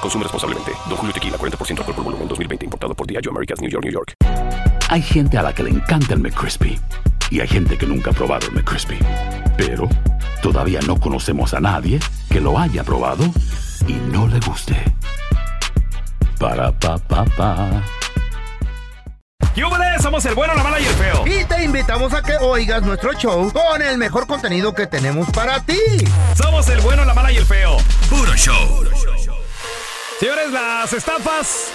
Consume 0.00 0.24
responsablemente. 0.24 0.72
Don 0.88 0.96
Julio 0.96 1.12
Tequila, 1.12 1.36
40% 1.36 1.78
alcohol 1.78 1.94
por 1.94 2.04
volumen, 2.04 2.28
2020. 2.28 2.64
Importado 2.64 2.94
por 2.94 3.06
Diageo 3.06 3.30
Americas, 3.30 3.60
New 3.60 3.70
York, 3.70 3.84
New 3.84 3.92
York. 3.92 4.14
Hay 4.90 5.02
gente 5.02 5.36
a 5.38 5.42
la 5.42 5.52
que 5.52 5.62
le 5.62 5.70
encanta 5.70 6.14
el 6.14 6.20
McCrispy 6.20 6.80
y 7.30 7.40
hay 7.40 7.48
gente 7.48 7.76
que 7.76 7.86
nunca 7.86 8.10
ha 8.10 8.14
probado 8.14 8.46
el 8.46 8.54
McCrispy. 8.54 8.98
Pero 9.56 9.88
todavía 10.42 10.80
no 10.86 10.98
conocemos 10.98 11.52
a 11.52 11.60
nadie 11.60 12.00
que 12.30 12.40
lo 12.40 12.58
haya 12.58 12.84
probado 12.84 13.24
y 13.86 13.92
no 14.12 14.26
le 14.28 14.40
guste. 14.40 14.76
Para 16.38 16.72
pa 16.72 16.98
pa 16.98 17.24
pa. 17.24 17.82
¡Yúbales! 19.54 20.00
Somos 20.02 20.24
el 20.24 20.34
bueno, 20.36 20.54
la 20.54 20.62
mala 20.62 20.78
y 20.78 20.84
el 20.84 20.94
feo. 20.94 21.24
Y 21.26 21.44
te 21.44 21.64
invitamos 21.64 22.14
a 22.14 22.22
que 22.22 22.36
oigas 22.36 22.82
nuestro 22.82 23.12
show 23.14 23.52
con 23.52 23.82
el 23.82 23.98
mejor 23.98 24.28
contenido 24.28 24.72
que 24.72 24.86
tenemos 24.86 25.28
para 25.30 25.60
ti. 25.60 25.80
Somos 26.40 26.68
el 26.68 26.80
bueno, 26.80 27.04
la 27.04 27.12
mala 27.12 27.32
y 27.32 27.38
el 27.38 27.44
feo. 27.44 27.76
Puro 28.08 28.34
show. 28.36 28.84
Señores, 30.18 30.50
las 30.50 30.92
estafas 30.92 31.68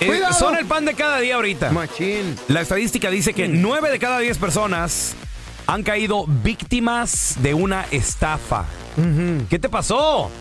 eh, 0.00 0.20
son 0.36 0.56
el 0.56 0.66
pan 0.66 0.84
de 0.84 0.94
cada 0.94 1.20
día 1.20 1.36
ahorita. 1.36 1.70
Machín. 1.70 2.36
La 2.48 2.62
estadística 2.62 3.08
dice 3.10 3.32
que 3.32 3.46
9 3.46 3.90
de 3.90 4.00
cada 4.00 4.18
10 4.18 4.38
personas 4.38 5.14
han 5.68 5.84
caído 5.84 6.24
víctimas 6.26 7.36
de 7.40 7.54
una 7.54 7.86
estafa. 7.92 8.64
¿Qué 9.48 9.60
te 9.60 9.68
pasó? 9.68 10.32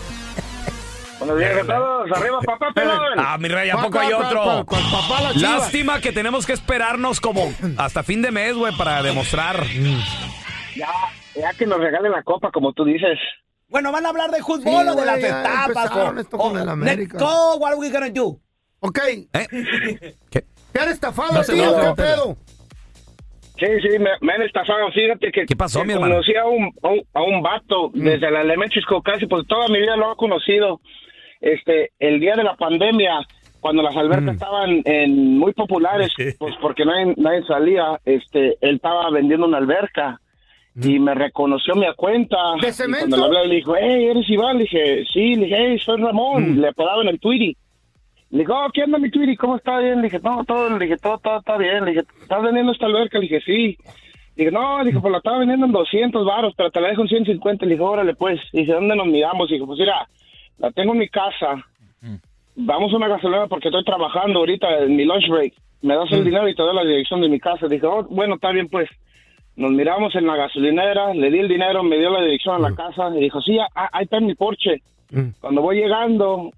Buenos 1.19 1.39
días 1.39 1.57
a 1.57 1.65
todos. 1.65 2.11
Arriba, 2.11 2.39
papá 2.45 2.71
pelón. 2.73 2.97
Ah, 3.17 3.37
mi 3.39 3.47
rey, 3.47 3.69
¿a 3.69 3.77
poco 3.77 3.99
hay 3.99 4.13
otro? 4.13 4.65
Lástima 5.35 5.99
que 5.99 6.11
tenemos 6.11 6.45
que 6.45 6.53
esperarnos 6.53 7.19
como 7.19 7.51
hasta 7.77 8.03
fin 8.03 8.21
de 8.21 8.31
mes, 8.31 8.53
güey, 8.55 8.75
para 8.77 9.01
demostrar. 9.01 9.63
Ya, 10.75 10.87
ya 11.35 11.53
que 11.57 11.65
nos 11.65 11.79
regalen 11.79 12.11
la 12.11 12.21
copa, 12.23 12.51
como 12.51 12.73
tú 12.73 12.85
dices. 12.85 13.17
Bueno, 13.67 13.91
¿van 13.91 14.05
a 14.05 14.09
hablar 14.09 14.29
de 14.31 14.41
fútbol 14.41 14.61
Sí, 14.63 14.69
o 14.69 14.83
de 14.85 14.91
güey, 14.93 15.05
las 15.05 15.19
ya 15.21 15.27
etapas? 15.41 15.67
empezaron 15.85 16.19
esto 16.19 16.37
con 16.37 16.57
el 16.57 16.69
América. 16.69 17.17
Let's 17.17 17.29
go, 17.29 17.57
what 17.57 17.71
are 17.71 17.77
we 17.79 17.89
gonna 17.89 18.09
do? 18.09 18.39
Ok. 18.79 18.99
¿Eh? 19.33 20.15
¿Qué? 20.29 20.45
¿Te 20.71 20.79
han 20.79 20.89
estafado 20.89 21.33
No 21.33 21.39
a 21.39 21.43
se 21.43 21.53
ti 21.53 21.59
o 21.59 21.63
enoje, 21.63 21.87
qué 21.87 21.93
pedo? 21.95 22.37
Sí, 23.59 23.65
sí, 23.81 23.99
me, 23.99 24.11
me 24.21 24.33
han 24.33 24.43
estafado. 24.43 24.89
Fíjate 24.93 25.31
que, 25.31 25.45
¿Qué 25.47 25.55
pasó, 25.55 25.79
que 25.81 25.87
mi 25.87 25.93
hermano? 25.93 26.13
conocí 26.13 26.35
a 26.35 26.45
un, 26.45 26.71
a 26.83 26.87
un, 26.89 27.01
a 27.13 27.21
un 27.23 27.41
vato 27.41 27.89
desde 27.93 28.29
la 28.29 28.41
elementary 28.41 28.81
school 28.83 29.01
casi, 29.03 29.25
pues 29.25 29.45
toda 29.47 29.67
mi 29.67 29.79
vida 29.79 29.97
lo 29.97 30.13
he 30.13 30.15
conocido. 30.15 30.79
Este, 31.41 31.91
el 31.99 32.19
día 32.19 32.35
de 32.35 32.43
la 32.43 32.55
pandemia, 32.55 33.19
cuando 33.59 33.81
las 33.83 33.95
albercas 33.95 34.33
estaban 34.35 34.81
en, 34.85 35.37
muy 35.37 35.53
populares, 35.53 36.11
pues 36.37 36.55
porque 36.61 36.85
nadie, 36.85 37.13
nadie 37.17 37.43
salía, 37.43 37.99
este, 38.05 38.57
él 38.61 38.75
estaba 38.75 39.09
vendiendo 39.09 39.45
una 39.45 39.57
alberca 39.57 40.19
y 40.79 40.99
me 40.99 41.15
reconoció 41.15 41.75
mi 41.75 41.85
cuenta. 41.95 42.37
¿De 42.61 42.69
Y 42.69 42.71
cemento? 42.71 43.07
cuando 43.09 43.17
le 43.17 43.37
hablé, 43.39 43.49
le 43.49 43.55
dijo, 43.55 43.75
hey, 43.75 44.05
¿eres 44.09 44.29
Iván? 44.29 44.57
Le 44.57 44.63
dije, 44.63 45.05
sí, 45.11 45.35
le 45.35 45.45
dije, 45.45 45.55
hey, 45.57 45.79
soy 45.83 45.99
Ramón. 45.99 46.61
Le 46.61 46.67
apodaba 46.67 47.01
en 47.01 47.09
el 47.09 47.19
Tweety. 47.19 47.57
Le 48.29 48.39
digo, 48.39 48.53
oh, 48.55 48.69
¿qué 48.71 48.83
onda 48.83 48.99
mi 48.99 49.09
Tweety? 49.09 49.35
¿Cómo 49.37 49.55
está 49.55 49.79
bien? 49.79 49.97
Le 49.97 50.03
dije, 50.03 50.19
no, 50.21 50.43
todo, 50.45 50.69
le 50.77 50.85
dije, 50.85 50.97
todo, 50.97 51.17
todo 51.17 51.39
está 51.39 51.57
bien. 51.57 51.83
Le 51.85 51.91
dije, 51.91 52.03
¿estás 52.21 52.43
vendiendo 52.43 52.71
esta 52.73 52.85
alberca? 52.85 53.17
Le 53.17 53.23
dije, 53.23 53.41
sí. 53.41 53.77
Le 54.35 54.45
dije, 54.45 54.51
no, 54.51 54.79
le 54.79 54.91
dije, 54.91 54.99
pues 54.99 55.11
la 55.11 55.17
estaba 55.17 55.39
vendiendo 55.39 55.65
en 55.65 55.71
200 55.71 56.25
varos, 56.25 56.53
pero 56.55 56.69
te 56.69 56.79
la 56.79 56.89
dejo 56.89 57.01
en 57.01 57.07
150. 57.07 57.65
Le 57.65 57.71
dije, 57.71 57.83
órale, 57.83 58.13
pues. 58.13 58.39
Le 58.51 58.61
dije, 58.61 58.73
¿dónde 58.73 58.95
nos 58.95 59.07
miramos? 59.07 59.49
Le 59.49 59.55
dije, 59.55 59.65
pues 59.65 59.79
mira, 59.79 60.07
la 60.57 60.71
tengo 60.71 60.93
en 60.93 60.99
mi 60.99 61.09
casa. 61.09 61.63
Vamos 62.55 62.91
a 62.91 62.95
una 62.95 63.07
gasolina 63.07 63.47
porque 63.47 63.67
estoy 63.67 63.83
trabajando 63.83 64.39
ahorita 64.39 64.79
en 64.79 64.95
mi 64.95 65.05
lunch 65.05 65.27
break. 65.29 65.53
Me 65.81 65.95
das 65.95 66.11
el 66.11 66.23
dinero 66.23 66.47
y 66.49 66.55
te 66.55 66.63
doy 66.63 66.75
la 66.75 66.83
dirección 66.83 67.21
de 67.21 67.29
mi 67.29 67.39
casa. 67.39 67.67
Dije, 67.67 67.85
oh, 67.85 68.03
bueno, 68.03 68.35
está 68.35 68.51
bien, 68.51 68.67
pues. 68.67 68.89
Nos 69.55 69.71
miramos 69.71 70.13
en 70.15 70.27
la 70.27 70.35
gasolinera, 70.35 71.15
le 71.15 71.31
di 71.31 71.39
el 71.39 71.47
dinero, 71.47 71.81
me 71.81 71.97
dio 71.97 72.11
la 72.11 72.21
dirección 72.21 72.55
a 72.55 72.69
la 72.69 72.75
casa 72.75 73.09
y 73.15 73.21
dijo, 73.21 73.41
sí, 73.41 73.57
ah, 73.57 73.89
ahí 73.91 74.03
está 74.03 74.17
en 74.17 74.27
mi 74.27 74.35
porche. 74.35 74.83
Cuando 75.39 75.61
voy 75.63 75.77
llegando 75.77 76.51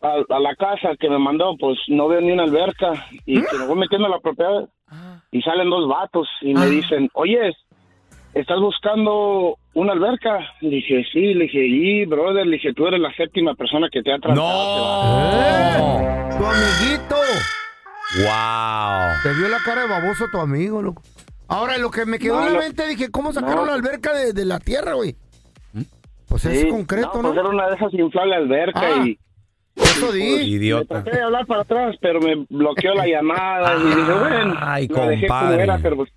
a, 0.00 0.16
a 0.28 0.40
la 0.40 0.56
casa 0.56 0.96
que 0.98 1.08
me 1.08 1.18
mandó, 1.18 1.56
pues 1.56 1.78
no 1.86 2.08
veo 2.08 2.20
ni 2.20 2.32
una 2.32 2.42
alberca 2.42 3.06
y 3.26 3.36
me 3.36 3.66
voy 3.68 3.78
metiendo 3.78 4.08
a 4.08 4.10
la 4.10 4.18
propiedad 4.18 4.68
y 5.30 5.40
salen 5.42 5.70
dos 5.70 5.88
vatos 5.88 6.28
y 6.40 6.52
me 6.52 6.66
dicen, 6.66 7.08
oye, 7.14 7.52
¿estás 8.34 8.58
buscando 8.60 9.56
una 9.74 9.92
alberca? 9.92 10.38
Le 10.60 10.70
dije, 10.70 11.04
sí, 11.12 11.34
le 11.34 11.44
dije, 11.44 11.66
y 11.66 12.04
brother, 12.06 12.46
le 12.46 12.56
dije, 12.56 12.72
tú 12.74 12.86
eres 12.86 13.00
la 13.00 13.12
séptima 13.14 13.54
persona 13.54 13.88
que 13.90 14.02
te 14.02 14.12
ha 14.12 14.18
tratado. 14.18 14.42
¡No! 14.46 16.38
Tu 16.38 16.44
amiguito. 16.46 17.16
¡Wow! 18.18 19.22
Te 19.22 19.32
vio 19.34 19.48
la 19.48 19.58
cara 19.64 19.82
de 19.82 19.88
baboso 19.88 20.26
tu 20.30 20.38
amigo, 20.38 20.82
loco. 20.82 21.02
Ahora, 21.48 21.78
lo 21.78 21.90
que 21.90 22.04
me 22.06 22.18
quedó 22.18 22.40
No, 22.40 22.46
en 22.46 22.52
la 22.54 22.58
no. 22.60 22.64
mente, 22.64 22.86
dije, 22.86 23.10
¿cómo 23.10 23.32
sacaron 23.32 23.64
No. 23.64 23.66
la 23.66 23.74
alberca 23.74 24.12
de, 24.14 24.32
de 24.32 24.44
la 24.44 24.58
tierra, 24.58 24.94
güey? 24.94 25.16
Pues 26.28 26.44
es 26.46 26.60
Sí, 26.62 26.68
concreto, 26.68 27.10
no, 27.16 27.22
¿no? 27.22 27.28
Pues 27.28 27.40
era 27.40 27.48
una 27.50 27.68
de 27.68 27.76
esas 27.76 27.92
inflables 27.94 28.36
alberca 28.38 28.80
Ah. 28.82 29.04
y... 29.06 29.18
Eso 29.76 30.12
di. 30.12 30.22
Idiota. 30.22 31.02
traté 31.02 31.16
de 31.16 31.22
hablar 31.22 31.46
para 31.46 31.62
atrás, 31.62 31.96
pero 32.00 32.20
me 32.20 32.44
bloqueó 32.50 32.92
la 32.94 33.06
llamada 33.06 33.74
y 33.76 33.84
dije, 33.86 34.12
bueno, 34.12 34.54
Ay, 34.60 34.88
la 34.88 35.06
dejé 35.08 35.26
como 35.26 35.40
compadre. 35.40 35.62
era, 35.62 35.78
pero 35.82 35.96
pues, 35.96 36.10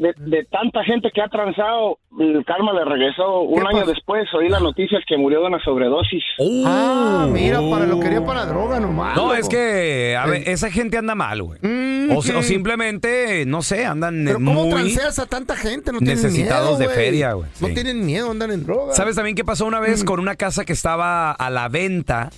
de, 0.00 0.14
de 0.16 0.44
tanta 0.44 0.82
gente 0.82 1.10
que 1.14 1.20
ha 1.20 1.28
transado, 1.28 1.98
el 2.18 2.42
karma 2.46 2.72
le 2.72 2.86
regresó. 2.86 3.42
Un 3.42 3.60
¿Qué 3.60 3.68
año 3.68 3.84
después 3.86 4.26
oí 4.34 4.48
las 4.48 4.62
noticias 4.62 5.02
que 5.06 5.18
murió 5.18 5.40
de 5.42 5.46
una 5.48 5.62
sobredosis. 5.62 6.24
Ah, 6.64 7.28
mira, 7.30 7.60
para 7.70 7.84
lo 7.86 8.00
quería 8.00 8.24
para 8.24 8.46
droga 8.46 8.80
nomás. 8.80 9.14
No, 9.14 9.24
loco. 9.24 9.34
es 9.34 9.48
que, 9.48 10.16
a 10.16 10.24
ver, 10.26 10.48
esa 10.48 10.70
gente 10.70 10.96
anda 10.96 11.14
mal, 11.14 11.42
güey. 11.42 11.60
Mm, 11.60 12.12
O, 12.12 12.20
mm. 12.22 12.42
simplemente, 12.42 13.44
no 13.44 13.60
sé, 13.60 13.84
andan 13.84 14.24
Pero 14.24 14.36
¿cómo 14.38 14.64
muy... 14.64 14.70
transeas 14.70 15.18
a 15.18 15.26
tanta 15.26 15.54
gente? 15.54 15.92
No 15.92 15.98
tienen 15.98 16.16
necesitados 16.16 16.78
miedo, 16.78 16.90
de 16.90 16.96
feria, 16.96 17.32
güey, 17.34 17.50
No 17.60 17.68
tienen 17.68 18.06
miedo, 18.06 18.30
andan 18.30 18.52
en 18.52 18.64
droga. 18.64 18.94
¿Sabes 18.94 19.16
también 19.16 19.36
qué 19.36 19.44
pasó 19.44 19.66
una 19.66 19.80
Mm. 19.80 19.84
vez 19.84 20.04
con 20.04 20.18
una 20.18 20.34
casa 20.34 20.64
que 20.64 20.72
estaba 20.72 21.30
a 21.32 21.50
la 21.50 21.68
venta? 21.68 22.30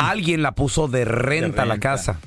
Alguien 0.00 0.42
la 0.42 0.52
puso 0.52 0.88
de 0.88 1.04
renta, 1.04 1.64
la 1.64 1.78
casa. 1.78 2.18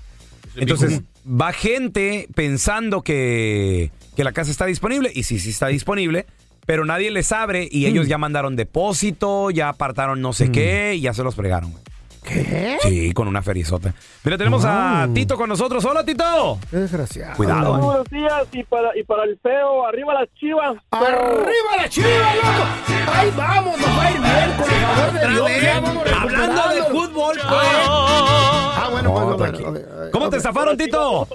Entonces, 0.56 1.02
va 1.28 1.52
gente 1.52 2.28
pensando 2.36 3.02
que, 3.02 3.92
que 4.16 4.24
la 4.24 4.31
casa 4.31 4.52
está 4.52 4.66
disponible. 4.66 5.12
Y 5.14 5.24
sí, 5.24 5.40
sí 5.40 5.50
está 5.52 5.68
disponible. 5.68 6.26
Pero 6.66 6.84
nadie 6.84 7.12
les 7.12 7.31
abre 7.31 7.68
y 7.72 7.86
ellos 7.86 8.08
ya 8.08 8.18
mandaron 8.18 8.56
depósito, 8.56 9.52
ya 9.52 9.70
apartaron 9.70 10.20
no 10.22 10.34
sé 10.34 10.52
qué 10.52 10.96
y 10.96 11.02
ya 11.02 11.14
se 11.14 11.22
los 11.23 11.35
fregaron, 11.35 11.72
güey. 11.72 11.84
¿Qué? 12.23 12.79
Sí, 12.82 13.14
con 13.14 13.28
una 13.28 13.44
ferizota. 13.44 13.94
Mira, 14.23 14.35
tenemos 14.35 14.66
a. 14.66 15.08
Tito 15.14 15.38
con 15.38 15.47
nosotros. 15.47 15.85
Hola, 15.85 16.03
Tito. 16.03 16.58
Qué 16.72 16.78
desgraciado. 16.78 17.35
Cuidado, 17.38 17.78
eh. 17.78 17.82
Buenos 17.82 18.09
días 18.09 18.47
y 18.52 18.64
para, 18.64 18.97
y 18.97 19.03
para 19.03 19.26
el 19.26 19.38
feo, 19.38 19.85
arriba 19.85 20.16
las 20.16 20.28
chivas. 20.34 20.76
¡Arriba 20.90 21.78
la 21.78 21.88
chiva, 21.88 22.08
loco! 22.35 23.12
¡Ahí 23.14 23.32
vamos! 23.38 23.78
¡Nos 23.79 23.90
va 23.90 24.03
a 24.06 24.12
ir 24.12 24.20
bien, 24.22 24.58
con 24.58 24.72
el 24.72 24.82
favor 24.82 25.14
de 25.14 25.28
Dios! 25.29 25.62
ya 25.62 25.79
vamos 25.82 26.03
Hablando 26.20 26.62
de 26.70 26.76
recuperando. 26.79 27.00
fútbol, 27.00 27.35
pues. 27.35 27.46
Ah, 27.88 28.88
bueno, 28.91 29.09
No, 29.09 29.14
pues, 29.14 29.26
bueno, 29.26 29.38
tranquilo. 29.38 30.09
¿Cómo 30.12 30.26
te 30.32 30.35
ok. 30.38 30.40
estafaron, 30.40 30.78
Tito? 30.78 31.28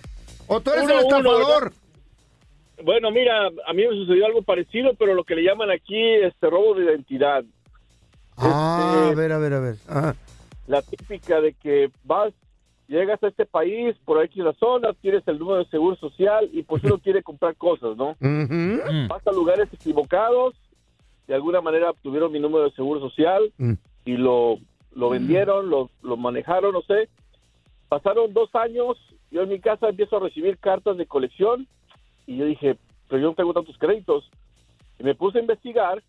¿O 0.49 0.61
tú 0.61 0.71
eres 0.73 0.85
Uno, 0.87 0.99
el 0.99 1.05
uno, 1.07 1.17
estafador? 1.19 1.73
Bueno, 2.85 3.11
mira, 3.11 3.47
a 3.67 3.73
mí 3.73 3.87
me 3.87 3.95
sucedió 3.95 4.27
algo 4.27 4.43
parecido, 4.43 4.95
pero 4.99 5.15
lo 5.15 5.25
que 5.25 5.35
le 5.35 5.43
llaman 5.43 5.71
aquí 5.71 5.97
este 5.99 6.49
robo 6.49 6.75
de 6.75 6.85
identidad. 6.85 7.45
Ah, 8.37 9.07
Este- 9.09 9.13
a 9.13 9.15
ver, 9.15 9.33
a 9.33 9.39
ver, 9.39 9.53
a 9.55 9.61
ver. 9.61 9.75
Ajá. 9.89 10.15
La 10.67 10.83
típica 10.83 11.41
de 11.41 11.53
que 11.55 11.91
vas, 12.05 12.33
llegas 12.89 13.23
a 13.23 13.29
este 13.29 13.45
país 13.45 13.97
por 14.05 14.23
X 14.25 14.43
razón, 14.45 14.83
tienes 15.01 15.27
el 15.27 15.39
número 15.39 15.59
de 15.59 15.71
seguro 15.71 15.97
social 15.97 16.49
y 16.53 16.63
pues 16.63 16.83
uno 16.85 16.99
quiere 17.03 17.23
comprar 17.23 17.57
cosas, 17.57 17.97
¿no? 17.97 18.11
Ujú. 18.21 19.09
Vas 19.09 19.27
a 19.27 19.33
lugares 19.33 19.69
equivocados, 19.73 20.55
de 21.27 21.35
alguna 21.35 21.61
manera 21.61 21.91
obtuvieron 21.91 22.33
mi 22.33 22.41
número 22.41 22.65
de 22.65 22.73
seguro 22.73 23.01
social 23.01 23.53
Mm. 23.59 23.75
y 24.05 24.17
lo, 24.17 24.59
lo 24.95 25.11
vendieron, 25.11 25.69
lo, 25.71 25.91
lo 26.03 26.17
manejaron, 26.17 26.73
no 26.73 26.83
sé. 26.83 27.09
Pasaron 27.89 28.33
dos 28.33 28.55
años, 28.55 28.97
yo 29.31 29.43
en 29.43 29.49
mi 29.49 29.61
casa 29.61 29.89
empiezo 29.89 30.17
a 30.17 30.21
recibir 30.21 30.59
cartas 30.59 30.97
de 30.97 31.07
colección 31.07 31.67
y 32.31 32.37
yo 32.37 32.45
dije, 32.45 32.77
pero 33.09 33.21
yo 33.21 33.29
no 33.31 33.35
tengo 33.35 33.53
tantos 33.53 33.77
créditos. 33.77 34.31
Y 35.01 35.03
me 35.03 35.15
puse 35.17 35.39
a 35.39 35.41
investigar 35.41 36.01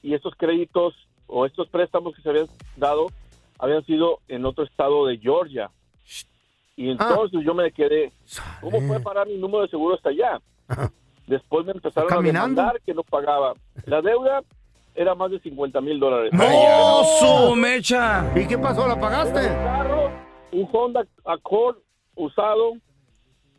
y 0.00 0.14
estos 0.14 0.34
créditos 0.36 0.94
o 1.26 1.44
estos 1.44 1.68
préstamos 1.68 2.14
que 2.14 2.22
se 2.22 2.28
habían 2.28 2.46
dado 2.76 3.06
habían 3.58 3.84
sido 3.84 4.20
en 4.28 4.44
otro 4.44 4.62
estado 4.64 5.06
de 5.06 5.18
Georgia. 5.18 5.70
Y 6.76 6.90
entonces 6.90 7.40
yo 7.44 7.52
me 7.54 7.70
quedé, 7.72 8.12
¿cómo 8.60 8.80
fue 8.82 9.00
parar 9.00 9.26
mi 9.26 9.36
número 9.36 9.62
de 9.62 9.68
seguro 9.68 9.94
hasta 9.96 10.10
allá? 10.10 10.40
Después 11.26 11.64
me 11.66 11.72
empezaron 11.72 12.12
a 12.12 12.14
Caminando. 12.16 12.48
demandar 12.60 12.80
que 12.82 12.94
no 12.94 13.02
pagaba. 13.02 13.54
La 13.86 14.02
deuda 14.02 14.42
era 14.94 15.14
más 15.16 15.30
de 15.32 15.40
50 15.40 15.80
mil 15.80 15.98
dólares. 15.98 16.32
¡Oh, 16.38 17.48
su 17.48 17.56
mecha! 17.56 18.30
¿Y 18.36 18.46
qué 18.46 18.56
pasó? 18.58 18.86
¿La 18.86 18.94
Un 18.94 19.00
pagaste? 19.00 19.40
carro, 19.48 20.10
un 20.52 20.68
Honda 20.72 21.04
Accord 21.24 21.78
usado, 22.14 22.74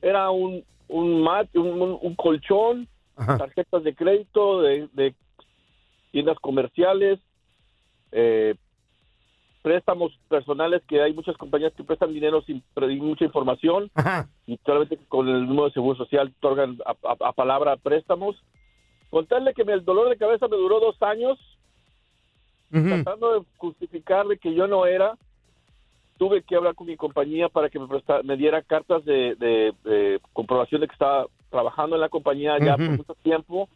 era 0.02 0.30
un 0.30 0.64
un 0.88 1.22
mat, 1.24 1.48
un, 1.56 1.82
un- 1.82 2.00
un 2.02 2.16
colchón, 2.16 2.88
Ajá. 3.16 3.38
tarjetas 3.38 3.84
de 3.84 3.96
crédito 3.96 4.62
de, 4.62 4.88
de 4.94 5.16
tiendas 6.12 6.38
comerciales, 6.40 7.20
eh, 8.12 8.56
préstamos 9.62 10.12
personales 10.30 10.84
que 10.88 11.02
hay 11.02 11.14
muchas 11.14 11.36
compañías 11.38 11.74
que 11.74 11.84
prestan 11.84 12.14
dinero 12.14 12.42
sin 12.44 12.62
pedir 12.76 13.02
mucha 13.02 13.26
información 13.26 13.90
Ajá. 13.96 14.30
y 14.46 14.58
solamente 14.66 14.98
con 15.08 15.28
el 15.28 15.48
número 15.48 15.66
de 15.66 15.72
seguro 15.74 15.98
social 15.98 16.32
otorgan 16.38 16.78
a, 16.86 16.92
a- 16.92 17.30
a 17.30 17.32
palabra 17.34 17.76
préstamos. 17.78 18.36
Contarle 19.10 19.54
que 19.54 19.64
el 19.64 19.84
dolor 19.86 20.10
de 20.10 20.18
cabeza 20.18 20.48
me 20.48 20.58
duró 20.58 20.80
dos 20.80 21.02
años 21.02 21.40
Ujú. 22.72 22.84
tratando 22.90 23.40
de 23.40 23.46
justificar 23.58 24.28
de 24.28 24.38
que 24.38 24.54
yo 24.54 24.68
no 24.68 24.86
era, 24.86 25.18
tuve 26.18 26.44
que 26.44 26.56
hablar 26.56 26.76
con 26.76 26.88
mi 26.88 26.96
compañía 26.96 27.50
para 27.50 27.70
que 27.70 27.80
me, 27.80 27.88
presta- 27.88 28.24
me 28.24 28.38
diera 28.38 28.62
cartas 28.62 29.04
de, 29.06 29.36
de- 29.36 29.74
de 29.84 30.20
comprobación 30.34 30.82
de 30.82 30.88
que 30.88 30.94
estaba 30.94 31.26
trabajando 31.50 31.96
en 31.96 32.02
la 32.02 32.10
compañía 32.10 32.58
ya 32.60 32.76
por 32.78 32.90
mucho 32.98 33.16
tiempo, 33.24 33.70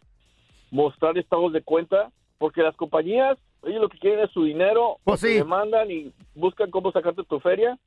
mostrar 0.72 1.18
estados 1.18 1.52
de 1.54 1.62
cuenta, 1.62 2.12
porque 2.38 2.62
las 2.62 2.76
compañías, 2.76 3.38
ellos 3.64 3.82
lo 3.82 3.90
que 3.90 3.98
quieren 4.00 4.22
es 4.26 4.32
su 4.32 4.44
dinero, 4.44 4.98
Pues 5.04 5.22
te 5.22 5.28
sí. 5.30 5.34
demandan 5.36 5.92
y 5.92 6.12
buscan 6.36 6.72
cómo 6.72 6.92
sacarte 6.92 7.24
tu 7.24 7.40
feria. 7.40 7.78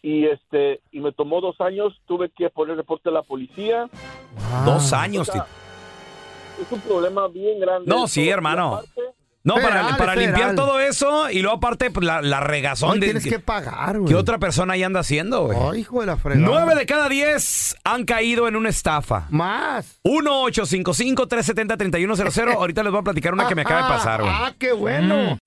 Y 0.00 0.26
este 0.26 0.80
y 0.92 1.00
me 1.00 1.10
tomó 1.10 1.40
dos 1.40 1.60
años, 1.60 1.92
tuve 2.06 2.30
que 2.30 2.50
poner 2.50 2.76
reporte 2.76 3.08
a 3.08 3.12
la 3.12 3.22
policía. 3.22 3.88
Dos 4.64 4.92
años. 4.92 5.28
O 5.28 5.32
sea, 5.32 5.46
es 6.60 6.70
un 6.70 6.80
problema 6.80 7.26
bien 7.26 7.58
grande. 7.58 7.88
No, 7.88 8.06
sí, 8.06 8.28
hermano. 8.28 8.80
No, 9.48 9.54
para, 9.96 10.14
limpiar 10.14 10.54
todo 10.54 10.78
eso 10.78 11.30
y 11.30 11.40
luego 11.40 11.56
aparte 11.56 11.90
pues, 11.90 12.04
la, 12.04 12.20
la 12.20 12.40
regazón 12.40 12.92
Ay, 12.92 13.00
de 13.00 13.06
tienes 13.06 13.24
que, 13.24 13.30
que 13.30 13.38
pagar, 13.38 13.98
güey. 13.98 14.10
que 14.10 14.14
otra 14.14 14.36
persona 14.36 14.74
ahí 14.74 14.82
anda 14.82 15.00
haciendo, 15.00 15.46
güey. 15.46 15.58
Ay, 15.58 15.80
hijo 15.80 16.00
de 16.00 16.06
la 16.06 16.18
fregada. 16.18 16.46
Nueve 16.46 16.74
de 16.74 16.84
cada 16.84 17.08
diez 17.08 17.74
han 17.82 18.04
caído 18.04 18.46
en 18.46 18.56
una 18.56 18.68
estafa. 18.68 19.26
Más. 19.30 20.00
1-855-370-3100. 20.04 22.52
Ahorita 22.56 22.82
les 22.82 22.92
voy 22.92 23.00
a 23.00 23.04
platicar 23.04 23.32
una 23.32 23.48
que 23.48 23.54
me 23.54 23.62
acaba 23.62 23.84
de 23.84 23.88
pasar, 23.88 24.20
güey. 24.20 24.34
Ah, 24.34 24.52
qué 24.58 24.72
bueno. 24.72 25.38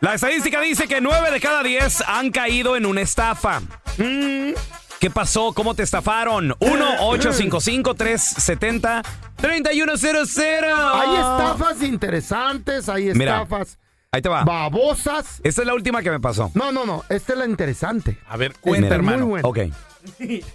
La 0.00 0.14
estadística 0.14 0.58
dice 0.62 0.88
que 0.88 1.02
9 1.02 1.30
de 1.30 1.40
cada 1.40 1.62
10 1.62 2.04
han 2.08 2.30
caído 2.30 2.76
en 2.76 2.86
una 2.86 3.02
estafa. 3.02 3.60
Mm, 3.98 4.52
¿Qué 5.00 5.10
pasó? 5.10 5.52
¿Cómo 5.54 5.74
te 5.74 5.82
estafaron? 5.82 6.50
1-855-370-3100. 6.60 9.02
Hay 10.94 11.16
estafas 11.16 11.82
interesantes, 11.82 12.88
hay 12.88 13.12
Mira. 13.14 13.42
estafas 13.42 13.78
Ahí 14.12 14.20
te 14.22 14.28
va. 14.28 14.44
babosas. 14.44 15.40
Esta 15.44 15.62
es 15.62 15.66
la 15.66 15.74
última 15.74 16.02
que 16.02 16.10
me 16.10 16.18
pasó. 16.20 16.50
No, 16.54 16.70
no, 16.72 16.84
no. 16.84 17.04
Esta 17.08 17.32
es 17.32 17.38
la 17.38 17.46
interesante. 17.46 18.18
A 18.28 18.36
ver, 18.36 18.50
Esta 18.50 18.60
cuenta, 18.62 18.86
es 18.88 18.92
hermano. 18.92 19.18
Muy 19.26 19.40
buena. 19.42 19.48
Ok, 19.48 19.58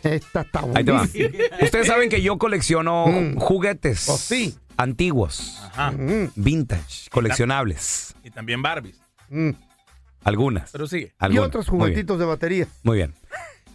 Esta 0.04 0.42
está 0.42 0.62
ahí 0.76 0.84
te 0.84 0.92
va. 0.92 1.04
Ustedes 1.62 1.88
saben 1.88 2.10
que 2.10 2.22
yo 2.22 2.38
colecciono 2.38 3.08
Mm. 3.08 3.38
juguetes 3.38 4.10
Oh, 4.10 4.18
sí. 4.18 4.56
antiguos, 4.78 5.58
Ajá. 5.72 5.92
Mm, 5.92 6.32
vintage, 6.36 7.10
coleccionables. 7.12 8.14
Y 8.24 8.30
también 8.32 8.62
Barbies. 8.62 8.98
mm. 9.30 9.52
Algunas. 10.26 10.72
Pero 10.72 10.88
sigue. 10.88 11.06
Y 11.06 11.12
algunas. 11.20 11.48
otros 11.48 11.70
Muy 11.70 11.78
bien. 11.78 11.88
juguetitos 11.92 12.20
de 12.20 12.26
batería. 12.26 12.68
Muy 12.84 12.98
bien. 12.98 13.14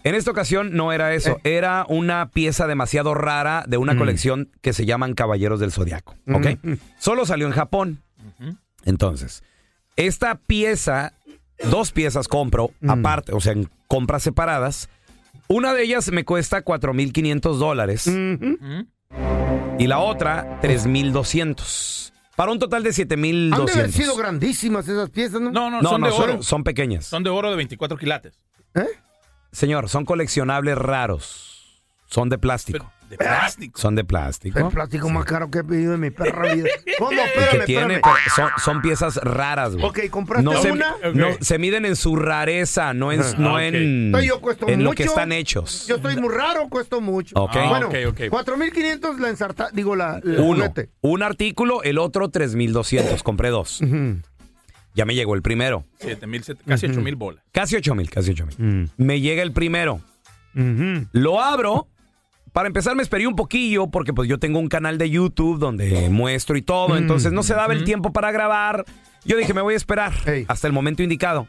En 0.02 0.14
esta 0.14 0.30
ocasión 0.30 0.72
no 0.74 0.92
era 0.92 1.12
eso, 1.14 1.32
Eh. 1.44 1.56
era 1.58 1.84
una 1.88 2.30
pieza 2.30 2.66
demasiado 2.66 3.12
rara 3.14 3.64
de 3.68 3.76
una 3.76 3.96
colección 3.98 4.50
que 4.62 4.72
se 4.72 4.86
llaman 4.86 5.14
Caballeros 5.14 5.60
del 5.60 5.72
Zodiaco. 5.72 6.14
¿Ok? 6.32 6.46
Mm. 6.62 6.72
Solo 6.98 7.26
salió 7.26 7.46
en 7.46 7.52
Japón. 7.52 8.02
Entonces, 8.84 9.42
esta 9.96 10.36
pieza, 10.36 11.12
dos 11.70 11.92
piezas 11.92 12.28
compro 12.28 12.70
Mm. 12.80 12.90
aparte, 12.90 13.32
o 13.34 13.40
sea, 13.40 13.52
en 13.52 13.68
compras 13.88 14.22
separadas. 14.22 14.88
Una 15.48 15.74
de 15.74 15.82
ellas 15.82 16.10
me 16.12 16.24
cuesta 16.24 16.62
4.500 16.62 17.58
dólares 17.58 18.06
y 19.78 19.86
la 19.86 19.98
otra 19.98 20.60
3.200. 20.62 22.12
Para 22.36 22.52
un 22.52 22.58
total 22.58 22.82
de 22.82 22.88
Han 22.90 22.94
de 22.94 23.14
haber 23.14 23.90
7.200. 23.90 23.90
sido 23.90 24.16
grandísimas 24.16 24.88
esas 24.88 25.10
piezas, 25.10 25.40
¿no? 25.42 25.50
No, 25.50 25.70
no, 25.70 25.82
No, 25.82 25.90
son 25.90 26.00
no, 26.00 26.06
de 26.06 26.12
oro. 26.14 26.32
son, 26.34 26.42
son 26.42 26.64
pequeñas. 26.64 27.04
Son 27.04 27.22
de 27.22 27.28
oro 27.28 27.50
de 27.50 27.56
24 27.56 27.98
quilates. 27.98 28.38
¿Eh? 28.74 28.86
Señor, 29.52 29.88
son 29.88 30.04
coleccionables 30.04 30.76
raros. 30.78 31.46
Son 32.06 32.28
de 32.28 32.38
plástico. 32.38 32.78
Pero 32.78 33.00
de 33.10 33.16
plástico. 33.18 33.80
Son 33.80 33.94
de 33.96 34.04
plástico. 34.04 34.58
El 34.60 34.66
plástico 34.68 35.10
más 35.10 35.24
caro 35.24 35.50
que 35.50 35.58
he 35.60 35.64
pedido 35.64 35.94
en 35.94 36.00
mi 36.00 36.10
perra 36.10 36.54
vida. 36.54 36.68
¿Cómo? 36.98 37.10
¿Y 37.12 37.16
qué 37.16 37.22
Espérame, 37.24 37.64
tiene? 37.66 37.94
espérame. 37.96 38.16
Pero 38.24 38.34
Son, 38.36 38.50
son 38.64 38.82
piezas 38.82 39.16
raras, 39.16 39.74
güey. 39.74 39.84
Ok, 39.84 39.98
¿compraste 40.10 40.44
no 40.44 40.60
se, 40.62 40.70
una? 40.70 40.94
no, 41.14 41.28
Ok. 41.30 41.38
se 41.40 41.58
miden 41.58 41.84
en 41.86 41.96
su 41.96 42.14
rareza, 42.14 42.94
no 42.94 43.10
en, 43.10 43.20
Ah, 43.22 43.34
no 43.38 43.54
ok. 43.54 43.60
en, 43.62 44.12
yo 44.22 44.40
cuesto 44.40 44.68
en 44.68 44.84
lo 44.84 44.90
mucho. 44.90 44.96
que 44.96 45.02
están 45.04 45.32
hechos. 45.32 45.86
Yo 45.88 45.96
estoy 45.96 46.16
muy 46.16 46.32
raro, 46.32 46.68
cuesto 46.68 47.00
mucho. 47.00 47.34
Ok. 47.36 47.50
Ah, 47.56 47.68
Bueno, 47.68 47.88
ok, 47.88 47.94
ok. 48.10 48.20
4.500 48.30 49.18
la 49.18 49.28
ensarta, 49.28 49.70
digo, 49.72 49.96
la, 49.96 50.20
el 50.22 50.38
Uno, 50.38 50.72
un 51.00 51.22
artículo, 51.24 51.82
el 51.82 51.98
otro 51.98 52.28
3,200. 52.28 53.22
Compré 53.24 53.48
dos. 53.50 53.80
Ujú. 53.80 54.18
Ya 54.94 55.04
me 55.04 55.14
llegó 55.14 55.34
el 55.34 55.42
primero. 55.42 55.84
7 55.98 56.26
mil, 56.26 56.42
casi 56.66 56.86
8 56.86 57.00
mil 57.00 57.16
bolas. 57.16 57.44
Casi 57.52 57.76
8 57.76 57.94
mil, 57.94 58.10
casi 58.10 58.32
8 58.32 58.46
mil. 58.46 58.56
Mm. 58.58 58.88
Me 58.96 59.20
llega 59.20 59.42
el 59.42 59.52
primero. 59.52 60.00
Lo 61.12 61.40
abro. 61.40 61.88
Para 62.52 62.66
empezar 62.66 62.96
me 62.96 63.02
esperé 63.02 63.28
un 63.28 63.36
poquillo 63.36 63.86
porque 63.86 64.12
pues 64.12 64.28
yo 64.28 64.38
tengo 64.38 64.58
un 64.58 64.68
canal 64.68 64.98
de 64.98 65.08
YouTube 65.08 65.60
donde 65.60 66.08
muestro 66.10 66.56
y 66.56 66.62
todo, 66.62 66.96
entonces 66.96 67.32
no 67.32 67.44
se 67.44 67.54
daba 67.54 67.72
el 67.72 67.84
tiempo 67.84 68.12
para 68.12 68.32
grabar. 68.32 68.84
Yo 69.24 69.36
dije, 69.36 69.54
me 69.54 69.60
voy 69.60 69.74
a 69.74 69.76
esperar 69.76 70.12
Ey. 70.26 70.46
hasta 70.48 70.66
el 70.66 70.72
momento 70.72 71.04
indicado. 71.04 71.46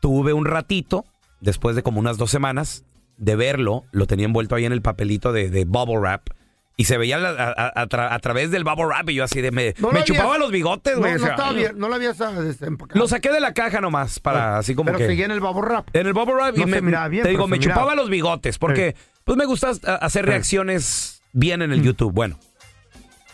Tuve 0.00 0.34
un 0.34 0.44
ratito, 0.44 1.06
después 1.40 1.74
de 1.74 1.82
como 1.82 2.00
unas 2.00 2.18
dos 2.18 2.30
semanas, 2.30 2.84
de 3.16 3.34
verlo, 3.34 3.84
lo 3.92 4.06
tenía 4.06 4.26
envuelto 4.26 4.54
ahí 4.54 4.66
en 4.66 4.72
el 4.72 4.82
papelito 4.82 5.32
de, 5.32 5.48
de 5.48 5.64
bubble 5.64 5.98
wrap 5.98 6.28
y 6.78 6.84
se 6.84 6.98
veía 6.98 7.16
la- 7.18 7.30
a, 7.30 7.50
a- 7.50 7.82
a 7.82 7.88
tra- 7.88 8.08
a 8.12 8.18
través 8.18 8.50
del 8.50 8.62
bubble 8.64 8.84
wrap 8.86 9.08
y 9.10 9.14
yo 9.14 9.24
así 9.24 9.40
de 9.40 9.50
me, 9.50 9.74
No 9.78 9.88
lo 9.88 9.94
me 9.94 10.04
chupaba 10.04 10.36
los 10.38 10.50
bigotes, 10.50 10.94
No, 10.94 11.00
güey. 11.00 11.12
no 11.12 11.16
o 11.16 11.20
sea, 11.20 11.30
estaba 11.30 11.52
bien, 11.52 11.72
no 11.78 11.88
la 11.88 11.96
habías 11.96 12.20
ah, 12.20 12.32
desempacado. 12.32 12.98
Lo 13.00 13.08
saqué 13.08 13.32
de 13.32 13.40
la 13.40 13.54
caja 13.54 13.80
nomás 13.80 14.20
para 14.20 14.58
así 14.58 14.74
como 14.74 14.86
Pero 14.88 14.98
que... 14.98 15.06
seguía 15.06 15.24
en 15.24 15.30
el 15.30 15.40
babo 15.40 15.62
rap. 15.62 15.88
En 15.94 16.06
el 16.06 16.12
bubble 16.12 16.34
wrap 16.34 16.56
y 16.56 16.60
No 16.60 16.66
me, 16.66 16.80
bien, 17.08 17.22
te 17.22 17.30
digo, 17.30 17.48
me 17.48 17.58
chupaba 17.58 17.94
los 17.94 18.10
bigotes 18.10 18.58
porque 18.58 18.94
pues 19.24 19.38
me 19.38 19.46
gusta 19.46 19.70
hacer 20.00 20.24
Sí. 20.24 20.30
reacciones 20.30 21.22
bien 21.32 21.62
en 21.62 21.72
el 21.72 21.82
YouTube. 21.82 22.12
Bueno, 22.12 22.38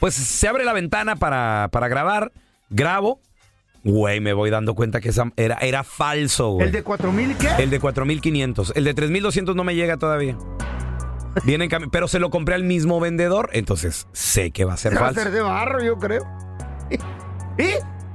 pues 0.00 0.14
se 0.14 0.46
abre 0.48 0.64
la 0.64 0.72
ventana 0.72 1.16
para, 1.16 1.68
para 1.72 1.88
grabar, 1.88 2.32
grabo, 2.70 3.20
güey, 3.84 4.20
me 4.20 4.32
voy 4.32 4.50
dando 4.50 4.74
cuenta 4.74 5.00
que 5.00 5.08
esa 5.08 5.32
era, 5.36 5.58
era 5.60 5.82
falso, 5.84 6.50
güey. 6.52 6.66
¿El 6.66 6.72
de 6.72 6.84
4.000 6.84 7.36
qué? 7.36 7.62
El 7.62 7.70
de 7.70 7.80
4500, 7.80 8.72
el 8.76 8.84
de 8.84 8.94
3200 8.94 9.54
no 9.56 9.64
me 9.64 9.74
llega 9.74 9.96
todavía. 9.96 10.36
Viene 11.44 11.68
en 11.70 11.90
pero 11.90 12.08
se 12.08 12.18
lo 12.18 12.30
compré 12.30 12.54
al 12.54 12.64
mismo 12.64 13.00
vendedor, 13.00 13.50
entonces 13.52 14.06
sé 14.12 14.50
que 14.50 14.64
va 14.64 14.74
a 14.74 14.76
ser 14.76 14.92
Se 14.92 14.98
va 14.98 15.02
a 15.02 15.08
falso. 15.08 15.20
hacer 15.20 15.32
de 15.32 15.40
barro, 15.40 15.82
yo 15.82 15.98
creo. 15.98 16.22
¿Y 17.58 17.64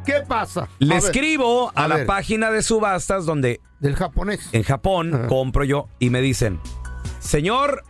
qué 0.06 0.22
pasa? 0.28 0.68
Le 0.80 0.96
A 0.96 1.00
ver, 1.00 1.06
escribo 1.06 1.72
a, 1.76 1.86
a 1.86 1.88
la 1.88 2.06
página 2.06 2.52
de 2.52 2.62
subastas 2.62 3.26
donde 3.26 3.62
Del 3.80 3.96
japonés. 3.96 4.50
en 4.52 4.64
Japón 4.64 5.14
Ajá. 5.14 5.28
compro 5.28 5.64
yo 5.64 5.88
y 6.00 6.10
me 6.10 6.22
dicen, 6.22 6.60
señor, 7.20 7.84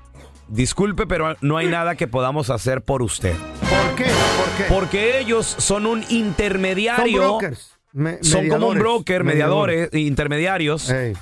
disculpe, 0.47 1.07
pero 1.07 1.35
no 1.41 1.57
hay 1.57 1.67
nada 1.67 1.95
que 1.95 2.07
podamos 2.07 2.49
hacer 2.49 2.83
por 2.83 3.01
usted. 3.01 3.35
¿Por 3.69 3.95
qué? 3.95 4.05
¿Por 4.05 4.49
qué? 4.57 4.63
Porque 4.69 5.19
ellos 5.19 5.45
son 5.45 5.85
un 5.85 6.03
Son 6.03 6.11
intermediario. 6.15 7.21
brokers. 7.21 7.77
me- 7.93 8.23
Son 8.23 8.47
como 8.49 8.67
un 8.67 8.75
mediadores, 8.77 8.79
broker, 8.83 9.23
mediadores, 9.23 9.89
intermediarios, 9.93 10.89
Ey. 10.89 11.13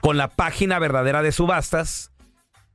con 0.00 0.16
la 0.16 0.28
página 0.28 0.78
verdadera 0.78 1.22
de 1.22 1.32
subastas 1.32 2.11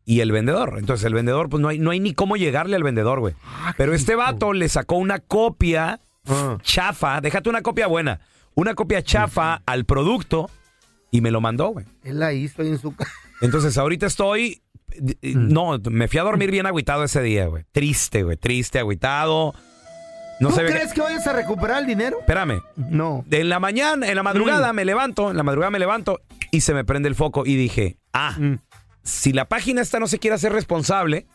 y 0.07 0.21
el 0.21 0.31
vendedor. 0.31 0.75
Entonces 0.79 1.05
el 1.05 1.13
vendedor, 1.13 1.49
pues 1.49 1.61
no 1.61 1.67
hay, 1.67 1.77
no 1.79 1.91
hay 1.91 1.99
ni 1.99 2.13
cómo 2.13 2.37
llegarle 2.37 2.77
al 2.77 2.81
vendedor, 2.83 3.19
güey. 3.19 3.35
Pero 3.77 3.93
este 3.93 4.15
vato 4.15 4.53
le 4.53 4.69
sacó 4.69 4.95
una 4.95 5.19
copia 5.19 5.99
Ah. 6.29 6.57
chafa, 6.63 7.21
déjate 7.21 7.49
una 7.49 7.61
copia 7.61 7.87
buena, 7.87 8.19
una 8.55 8.73
copia 8.73 9.01
chafa 9.03 9.61
al 9.65 9.85
producto 9.85 10.49
y 11.11 11.21
me 11.21 11.29
lo 11.31 11.39
mandó, 11.41 11.67
güey. 11.69 11.85
Él 12.03 12.19
la 12.19 12.33
hizo 12.33 12.63
en 12.63 12.79
su 12.79 12.95
casa. 12.95 13.11
Entonces, 13.41 13.77
ahorita 13.77 14.05
estoy. 14.07 14.61
eh, 15.21 15.35
Mm. 15.35 15.49
No, 15.53 15.77
me 15.91 16.07
fui 16.07 16.19
a 16.19 16.23
dormir 16.23 16.49
bien 16.51 16.65
agüitado 16.65 17.03
ese 17.03 17.21
día, 17.21 17.45
güey. 17.47 17.65
Triste, 17.71 18.23
güey. 18.23 18.35
Triste, 18.37 18.79
agüitado. 18.79 19.53
No 20.39 20.49
¿Tú 20.49 20.55
se 20.55 20.63
ve 20.63 20.69
crees 20.71 20.93
que 20.93 21.01
vayas 21.01 21.25
a 21.27 21.33
recuperar 21.33 21.79
el 21.81 21.87
dinero? 21.87 22.17
Espérame. 22.19 22.61
No. 22.75 23.25
En 23.31 23.49
la 23.49 23.59
mañana, 23.59 24.07
en 24.07 24.15
la 24.15 24.21
Mm. 24.21 24.25
madrugada 24.25 24.73
me 24.73 24.85
levanto, 24.85 25.31
en 25.31 25.37
la 25.37 25.43
madrugada 25.43 25.71
me 25.71 25.79
levanto 25.79 26.19
y 26.51 26.61
se 26.61 26.73
me 26.73 26.83
prende 26.85 27.09
el 27.09 27.15
foco 27.15 27.43
y 27.45 27.55
dije, 27.55 27.97
ah, 28.13 28.35
Mm. 28.37 28.53
Si 29.07 29.33
la 29.33 29.45
página 29.45 29.81
esta 29.81 29.99
no 29.99 30.07
se 30.07 30.19
quiere 30.19 30.35
hacer 30.35 30.51
responsable, 30.51 31.25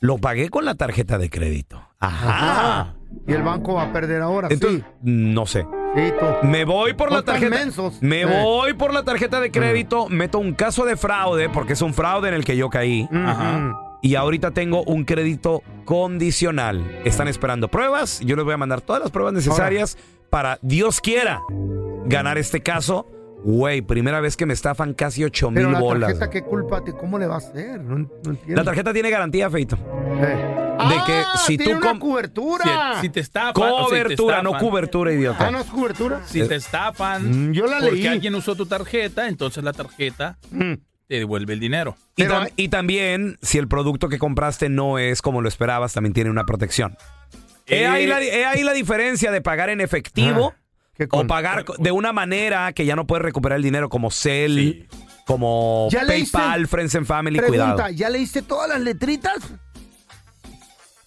lo 0.00 0.18
pagué 0.18 0.48
con 0.50 0.64
la 0.64 0.74
tarjeta 0.74 1.18
de 1.18 1.30
crédito. 1.30 1.82
Ajá. 1.98 2.94
Y 3.26 3.32
el 3.32 3.42
banco 3.42 3.74
va 3.74 3.84
a 3.84 3.92
perder 3.92 4.22
ahora, 4.22 4.48
Entonces, 4.50 4.82
sí. 4.82 4.86
no 5.02 5.46
sé. 5.46 5.66
Sí, 5.96 6.12
tú. 6.18 6.46
Me 6.46 6.64
voy 6.64 6.92
por 6.94 7.10
la 7.10 7.22
tarjeta. 7.22 7.56
mensos. 7.56 8.00
Me 8.00 8.24
voy 8.24 8.74
por 8.74 8.94
la 8.94 9.02
tarjeta 9.02 9.40
de 9.40 9.50
crédito, 9.50 10.08
meto 10.08 10.38
un 10.38 10.54
caso 10.54 10.84
de 10.84 10.96
fraude 10.96 11.48
porque 11.48 11.72
es 11.72 11.82
un 11.82 11.92
fraude 11.94 12.28
en 12.28 12.34
el 12.34 12.44
que 12.44 12.56
yo 12.56 12.70
caí. 12.70 13.08
Ajá. 13.12 13.76
Y 14.02 14.14
ahorita 14.14 14.52
tengo 14.52 14.82
un 14.84 15.04
crédito 15.04 15.62
condicional. 15.84 17.00
Están 17.04 17.28
esperando 17.28 17.68
pruebas. 17.68 18.20
Yo 18.20 18.36
les 18.36 18.44
voy 18.44 18.54
a 18.54 18.56
mandar 18.56 18.80
todas 18.80 19.02
las 19.02 19.10
pruebas 19.10 19.34
necesarias 19.34 19.98
para, 20.30 20.58
Dios 20.62 21.00
quiera, 21.00 21.40
ganar 22.06 22.38
este 22.38 22.62
caso. 22.62 23.06
Güey, 23.42 23.80
primera 23.82 24.20
vez 24.20 24.36
que 24.36 24.44
me 24.46 24.52
estafan 24.52 24.92
casi 24.92 25.24
8 25.24 25.50
Pero 25.54 25.68
mil 25.68 25.72
la 25.74 25.80
bolas. 25.80 26.08
tarjeta, 26.18 26.30
¿qué 26.30 26.42
culpa? 26.42 26.84
te- 26.84 26.92
¿Cómo 26.92 27.18
le 27.18 27.26
va 27.26 27.36
a 27.36 27.38
hacer? 27.38 27.80
No, 27.80 27.98
no 27.98 28.08
entiendo. 28.30 28.54
La 28.56 28.64
tarjeta 28.64 28.92
tiene 28.92 29.08
garantía, 29.10 29.48
Feito. 29.50 29.76
Eh. 29.76 30.56
De 30.80 30.94
que 31.06 31.12
Ah, 31.26 31.36
si 31.46 31.56
tiene 31.58 31.72
tú 31.74 31.78
una 31.78 31.90
com- 31.90 31.98
cobertura. 31.98 32.94
Si, 32.96 33.02
si 33.02 33.08
te 33.10 33.20
estafan. 33.20 33.54
o 33.62 33.84
si 33.88 33.94
te 33.94 34.02
Cobertura, 34.02 34.42
no 34.42 34.56
cobertura, 34.58 35.12
idiota. 35.12 35.46
Ah, 35.48 35.50
¿no 35.50 35.60
es 35.60 35.66
cobertura? 35.66 36.22
Si 36.26 36.46
te 36.46 36.54
estafan. 36.54 37.50
Mm, 37.50 37.52
yo 37.52 37.66
la 37.66 37.78
porque 37.80 37.92
leí. 37.96 38.06
alguien 38.06 38.34
usó 38.34 38.54
tu 38.56 38.66
tarjeta, 38.66 39.28
entonces 39.28 39.62
la 39.64 39.72
tarjeta 39.72 40.38
Mm. 40.50 40.74
te 41.06 41.14
devuelve 41.18 41.52
el 41.54 41.60
dinero. 41.60 41.96
Y, 42.16 42.22
Pero 42.22 42.34
tam- 42.34 42.44
hay- 42.44 42.52
y 42.56 42.68
también, 42.68 43.36
si 43.42 43.58
el 43.58 43.68
producto 43.68 44.08
que 44.08 44.18
compraste 44.18 44.68
no 44.68 44.98
es 44.98 45.20
como 45.22 45.40
lo 45.42 45.48
esperabas, 45.48 45.92
también 45.92 46.12
tiene 46.14 46.30
una 46.30 46.44
protección. 46.44 46.96
He, 47.66 47.82
Eh, 47.82 47.86
ahí 47.86 48.06
la, 48.06 48.20
he 48.22 48.44
ahí 48.46 48.62
la 48.64 48.72
diferencia 48.72 49.30
de 49.30 49.40
pagar 49.42 49.70
en 49.70 49.80
efectivo 49.80 50.54
Ah, 50.56 50.60
o 51.10 51.26
pagar 51.26 51.64
de 51.78 51.92
una 51.92 52.12
manera 52.12 52.72
que 52.72 52.84
ya 52.84 52.96
no 52.96 53.06
puedes 53.06 53.24
recuperar 53.24 53.56
el 53.56 53.62
dinero, 53.62 53.88
como 53.88 54.10
Cell, 54.10 54.56
Sí. 54.58 54.86
como. 55.26 55.88
PayPal, 55.90 56.66
Friends 56.66 56.94
and 56.96 57.06
Family, 57.06 57.38
Pregunta, 57.38 57.74
cuidado. 57.74 57.90
¿ya 57.90 58.10
leíste 58.10 58.42
todas 58.42 58.68
las 58.68 58.80
letritas? 58.80 59.38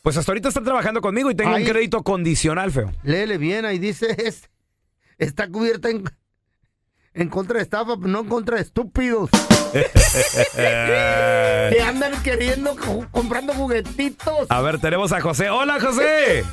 Pues 0.01 0.17
hasta 0.17 0.31
ahorita 0.31 0.50
están 0.50 0.65
trabajando 0.65 1.00
conmigo 1.01 1.31
y 1.31 1.35
tengo 1.35 1.51
Ahí- 1.55 1.63
un 1.63 1.69
crédito 1.69 2.03
condicional, 2.03 2.71
feo. 2.71 2.91
Léele 3.03 3.38
bien, 3.38 3.63
ahí 3.65 3.79
dice, 3.79 4.07
es, 4.25 4.50
está 5.17 5.47
cubierta 5.47 5.89
en, 5.89 6.03
en 7.13 7.29
contra 7.29 7.57
de 7.57 7.63
estafa, 7.63 7.95
no 7.97 8.19
en 8.19 8.27
contra 8.27 8.57
de 8.57 8.63
estúpidos. 8.63 9.29
que 10.56 11.82
andan 11.82 12.22
queriendo, 12.24 12.75
comprando 13.12 13.53
juguetitos. 13.53 14.48
A 14.50 14.62
ver, 14.62 14.80
tenemos 14.80 15.12
a 15.12 15.22
José. 15.22 15.50
¡Hola, 15.50 15.80
José! 15.80 16.44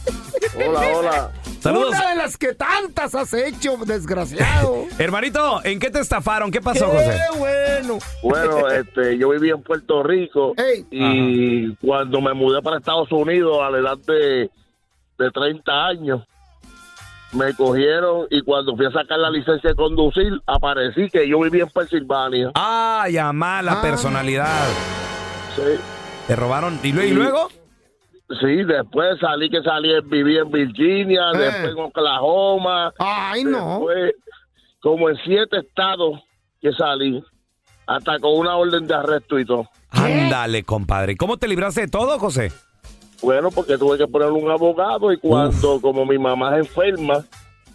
Hola, 0.57 0.81
hola. 0.95 1.33
Saludos. 1.61 1.91
Una 1.91 2.11
de 2.11 2.17
las 2.17 2.39
que 2.39 2.55
tantas 2.55 3.15
has 3.15 3.35
hecho, 3.35 3.77
desgraciado. 3.85 4.87
Hermanito, 4.99 5.61
¿en 5.65 5.79
qué 5.79 5.91
te 5.91 6.00
estafaron? 6.00 6.50
¿Qué 6.50 6.62
pasó, 6.62 6.91
Qué 6.91 6.97
José? 6.97 7.21
bueno. 7.39 7.99
Bueno, 8.23 8.69
este, 8.71 9.19
yo 9.19 9.29
viví 9.31 9.50
en 9.50 9.62
Puerto 9.62 10.03
Rico 10.03 10.55
Ey. 10.57 10.87
y 10.91 11.75
cuando 11.77 12.23
me 12.23 12.33
mudé 12.33 12.62
para 12.62 12.79
Estados 12.79 13.12
Unidos 13.12 13.59
a 13.62 13.71
la 13.71 13.79
edad 13.79 13.99
de, 14.07 14.50
de 15.19 15.31
30 15.31 15.87
años, 15.87 16.23
me 17.33 17.55
cogieron 17.55 18.27
y 18.31 18.43
cuando 18.43 18.77
fui 18.77 18.87
a 18.87 18.91
sacar 18.91 19.19
la 19.19 19.31
licencia 19.31 19.71
de 19.71 19.77
conducir, 19.77 20.33
aparecí 20.47 21.09
que 21.11 21.29
yo 21.29 21.41
vivía 21.41 21.65
en 21.65 21.71
Pensilvania. 21.71 22.51
¡Ay, 22.55 23.17
a 23.19 23.33
mala 23.33 23.75
Ah. 23.79 23.83
personalidad! 23.83 24.67
Sí, 25.57 25.63
¿Te 26.27 26.37
robaron? 26.37 26.79
¿Y, 26.83 26.93
lue- 26.93 27.07
y 27.09 27.11
luego? 27.13 27.49
sí, 28.41 28.63
después 28.65 29.19
salí 29.21 29.51
que 29.51 29.63
salí, 29.63 29.91
viví 30.05 30.39
en 30.39 30.51
Virginia, 30.51 31.31
Eh. 31.35 31.39
después 31.39 31.73
en 31.73 31.79
Oklahoma, 31.81 32.93
Ay, 32.99 33.45
no. 33.45 33.79
después 33.81 34.15
como 34.81 35.09
en 35.11 35.17
siete 35.25 35.59
estados 35.59 36.21
que 36.61 36.73
salí, 36.73 37.23
hasta 37.87 38.19
con 38.21 38.39
una 38.39 38.57
orden 38.57 38.87
de 38.87 38.95
arresto 38.95 39.39
y 39.39 39.45
todo. 39.45 39.69
Ándale, 39.91 40.63
compadre. 40.63 41.17
¿Cómo 41.17 41.37
te 41.37 41.49
libraste 41.49 41.83
de 41.83 41.89
todo, 41.89 42.19
José? 42.19 42.53
Bueno, 43.23 43.50
porque 43.50 43.77
tuve 43.79 43.99
que 43.99 44.07
poner 44.07 44.31
un 44.31 44.50
abogado 44.50 45.12
y 45.12 45.19
cuando, 45.19 45.81
como 45.81 46.05
mi 46.07 46.19
mamá 46.19 46.57
es 46.59 46.67
enferma, 46.67 47.25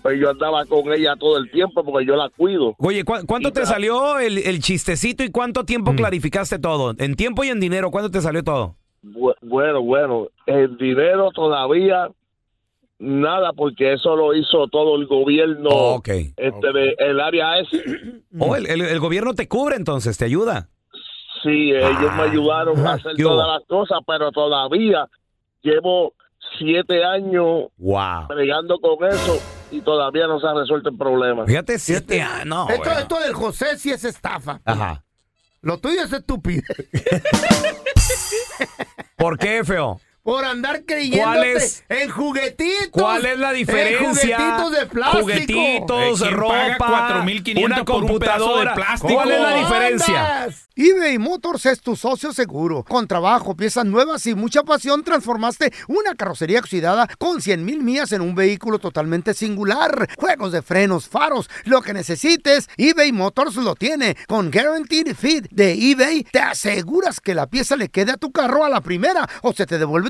pues 0.02 0.20
yo 0.20 0.30
andaba 0.32 0.66
con 0.66 0.92
ella 0.94 1.16
todo 1.20 1.38
el 1.38 1.50
tiempo 1.52 1.84
porque 1.84 2.06
yo 2.06 2.16
la 2.16 2.30
cuido. 2.30 2.76
Oye, 2.80 3.04
¿cu- 3.04 3.26
¿cuánto 3.28 3.50
Y 3.50 3.52
te 3.52 3.66
salió 3.66 4.20
el, 4.20 4.38
el 4.40 4.60
chistecito 4.62 5.24
y 5.24 5.32
cuánto 5.32 5.64
tiempo 5.66 5.94
clarificaste 5.96 6.60
todo? 6.60 6.94
En 6.98 7.16
tiempo 7.16 7.44
y 7.44 7.50
en 7.50 7.60
dinero, 7.60 7.92
¿cuánto 7.92 8.10
te 8.12 8.22
salió 8.22 8.44
todo? 8.44 8.76
Bu- 9.04 9.36
Bueno, 9.42 9.82
bueno, 9.82 10.28
el 10.48 10.78
dinero 10.78 11.30
todavía 11.34 12.10
nada 12.98 13.52
porque 13.54 13.94
eso 13.94 14.16
lo 14.16 14.34
hizo 14.34 14.68
todo 14.70 14.96
el 14.96 15.06
gobierno 15.06 15.70
Oh, 15.70 15.96
ok. 15.96 16.08
este 16.38 16.72
de 16.74 16.96
el 16.98 17.20
área 17.20 17.60
es 17.60 17.68
Oh, 18.40 18.56
el, 18.56 18.66
el- 18.68 18.82
el 18.82 19.00
gobierno 19.00 19.34
te 19.34 19.48
cubre 19.48 19.76
entonces, 19.76 20.18
te 20.18 20.26
ayuda. 20.26 20.70
sí 21.44 21.72
ellos 21.72 22.16
me 22.16 22.24
ayudaron 22.24 22.80
a 22.88 22.94
hacer 22.94 23.12
¿Qué 23.16 23.26
hubo? 23.26 23.34
todas 23.34 23.48
las 23.60 23.68
cosas 23.68 24.00
pero 24.08 24.32
todavía 24.32 25.08
llevo 25.66 26.14
siete 26.58 27.04
años 27.04 27.66
Wow. 27.78 28.28
bregando 28.30 28.80
con 28.80 29.04
eso 29.10 29.38
y 29.72 29.82
todavía 29.82 30.28
no 30.28 30.40
se 30.40 30.48
ha 30.48 30.54
resuelto 30.54 30.90
el 30.90 30.98
problema 30.98 31.46
Fíjate, 31.46 31.78
siete 31.80 32.22
años. 32.22 32.46
No, 32.46 32.70
esto, 32.70 32.84
bueno. 32.84 33.00
esto 33.00 33.20
del 33.20 33.34
José 33.34 33.78
sí 33.78 33.92
es 33.92 34.06
estafa. 34.06 34.62
Ajá. 34.64 35.04
Lo 35.62 35.80
tuyo 35.80 36.04
es 36.04 36.14
estúpido. 36.14 36.62
¿Por 39.18 39.38
qué, 39.38 39.64
feo? 39.64 40.00
Por 40.26 40.44
andar 40.44 40.86
creyéndote 40.88 41.22
¿Cuál 41.24 41.44
es- 41.44 41.84
en 41.88 42.10
juguetitos. 42.10 42.90
¿Cuál 42.90 43.26
es 43.28 43.38
la 43.38 43.52
diferencia? 43.54 44.00
En 44.00 44.06
juguetitos 44.10 44.72
de 44.72 44.86
plástico. 44.88 45.22
Juguetitos, 45.22 46.22
Eh, 46.22 46.26
¿quién 46.26 46.36
paga 46.36 46.72
ropa, 46.72 46.78
4,500 46.88 47.64
una 47.64 47.86
por 47.86 47.96
un 47.98 48.02
de 48.02 48.08
computadora. 48.08 48.74
plástico? 48.74 49.14
¿Cuál 49.14 49.32
es 49.32 49.40
la 49.40 49.50
¿Cómo 49.52 49.62
diferencia? 49.62 50.38
andas? 50.44 50.62
eBay 50.78 51.20
Motors 51.20 51.68
es 51.68 51.80
tu 51.80 51.96
socio 51.96 52.34
seguro. 52.34 52.84
Con 52.84 53.08
trabajo, 53.08 53.56
piezas 53.56 53.86
nuevas 53.86 54.26
y 54.26 54.34
mucha 54.36 54.64
pasión, 54.64 55.04
transformaste 55.04 55.72
una 55.88 56.16
carrocería 56.16 56.60
oxidada 56.60 57.08
con 57.20 57.40
100 57.42 57.64
mil 57.64 57.82
millas 57.84 58.12
en 58.12 58.22
un 58.22 58.34
vehículo 58.36 58.80
totalmente 58.80 59.36
singular. 59.36 60.10
Juegos 60.18 60.52
de 60.52 60.64
frenos, 60.64 61.08
faros, 61.08 61.50
lo 61.66 61.82
que 61.84 61.94
necesites, 61.94 62.68
eBay 62.78 63.12
Motors 63.12 63.56
lo 63.58 63.76
tiene. 63.76 64.18
Con 64.28 64.50
Guaranteed 64.52 65.16
Fit 65.16 65.48
de 65.52 65.74
eBay, 65.92 66.24
te 66.24 66.40
aseguras 66.40 67.22
que 67.22 67.36
la 67.36 67.46
pieza 67.48 67.76
le 67.78 67.90
quede 67.90 68.12
a 68.14 68.18
tu 68.18 68.32
carro 68.32 68.66
a 68.66 68.70
la 68.70 68.82
primera 68.82 69.30
o 69.44 69.54
se 69.54 69.68
te 69.68 69.78
devuelve 69.78 70.10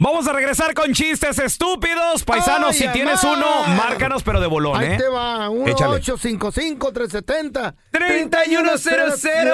Vamos 0.00 0.28
a 0.28 0.32
regresar 0.32 0.74
con 0.74 0.92
chistes 0.94 1.40
estúpidos. 1.40 2.22
Paisanos, 2.22 2.70
Ay, 2.70 2.78
si 2.78 2.88
tienes 2.92 3.20
uno, 3.24 3.64
márcanos, 3.76 4.22
pero 4.22 4.40
de 4.40 4.46
bolón, 4.46 4.76
Ahí 4.78 4.92
¿eh? 4.92 4.96
te 4.96 5.08
va. 5.08 5.50
Échale. 5.66 6.00
1-855-370. 6.00 7.74
3100. 7.90 9.48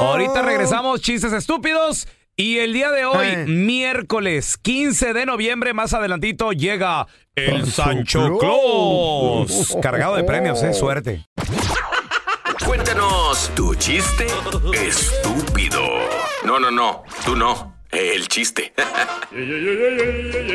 Ahorita 0.00 0.40
regresamos, 0.40 1.02
chistes 1.02 1.34
estúpidos. 1.34 2.08
Y 2.36 2.56
el 2.60 2.72
día 2.72 2.90
de 2.90 3.04
hoy, 3.04 3.26
Eh. 3.26 3.44
miércoles 3.46 4.56
15 4.56 5.12
de 5.12 5.26
noviembre, 5.26 5.74
más 5.74 5.92
adelantito, 5.92 6.52
llega 6.52 7.06
el 7.34 7.70
Sancho 7.70 8.38
Claus. 8.38 9.50
Claus. 9.50 9.76
Cargado 9.82 10.16
de 10.16 10.24
premios, 10.24 10.62
eh, 10.62 10.72
suerte. 10.72 11.26
Cuéntanos 12.64 13.50
tu 13.54 13.74
chiste 13.74 14.26
estúpido. 14.72 15.82
No, 16.46 16.58
no, 16.58 16.70
no, 16.70 17.02
tú 17.26 17.36
no. 17.36 17.81
El 17.92 18.26
chiste. 18.26 18.72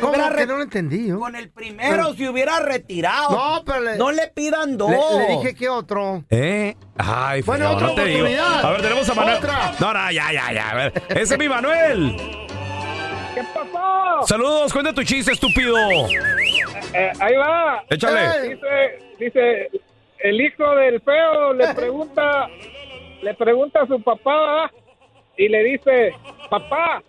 ¿Cómo 0.00 0.12
Hubiera 0.12 0.34
que 0.36 0.46
no 0.46 0.56
lo 0.56 0.62
entendí? 0.62 1.10
Con 1.10 1.34
el 1.36 1.50
primero 1.50 1.90
Pero- 1.90 2.14
se 2.14 2.28
hubiera 2.28 2.60
retirado. 2.60 3.30
No, 3.30 3.64
pero 3.64 3.80
le, 3.80 3.96
No 3.96 4.10
le 4.12 4.28
pidan 4.28 4.76
dos. 4.76 4.90
le, 4.90 5.26
le 5.28 5.36
dije 5.38 5.54
que 5.54 5.68
otro. 5.68 6.22
¿Eh? 6.30 6.76
Ay, 6.98 7.42
Bueno, 7.42 7.70
otra 7.72 7.86
no 7.88 7.94
te 7.94 8.04
digo. 8.04 8.18
oportunidad. 8.26 8.64
A 8.64 8.70
ver, 8.72 8.82
tenemos 8.82 9.08
a 9.08 9.14
Manuel. 9.14 9.36
Otra. 9.38 9.72
No, 9.80 9.92
no, 9.94 10.10
ya, 10.12 10.32
ya, 10.32 10.52
ya. 10.52 10.70
A 10.70 10.74
ver, 10.74 10.92
ese 11.08 11.34
es 11.34 11.38
mi 11.38 11.48
Manuel. 11.48 12.16
¿Qué 13.34 13.42
pasó? 13.54 14.26
Saludos, 14.26 14.72
cuenta 14.72 14.92
tu 14.92 15.02
chiste, 15.02 15.32
estúpido. 15.32 15.76
Eh, 16.94 17.12
ahí 17.20 17.36
va. 17.36 17.82
Échale. 17.90 18.50
Dice, 18.50 18.98
dice, 19.18 19.70
el 20.20 20.40
hijo 20.40 20.74
del 20.76 21.00
feo 21.00 21.52
le 21.54 21.74
pregunta, 21.74 22.48
le 23.22 23.34
pregunta 23.34 23.80
a 23.82 23.86
su 23.86 24.02
papá 24.02 24.70
y 25.36 25.48
le 25.48 25.62
dice, 25.64 26.12
papá, 26.50 27.02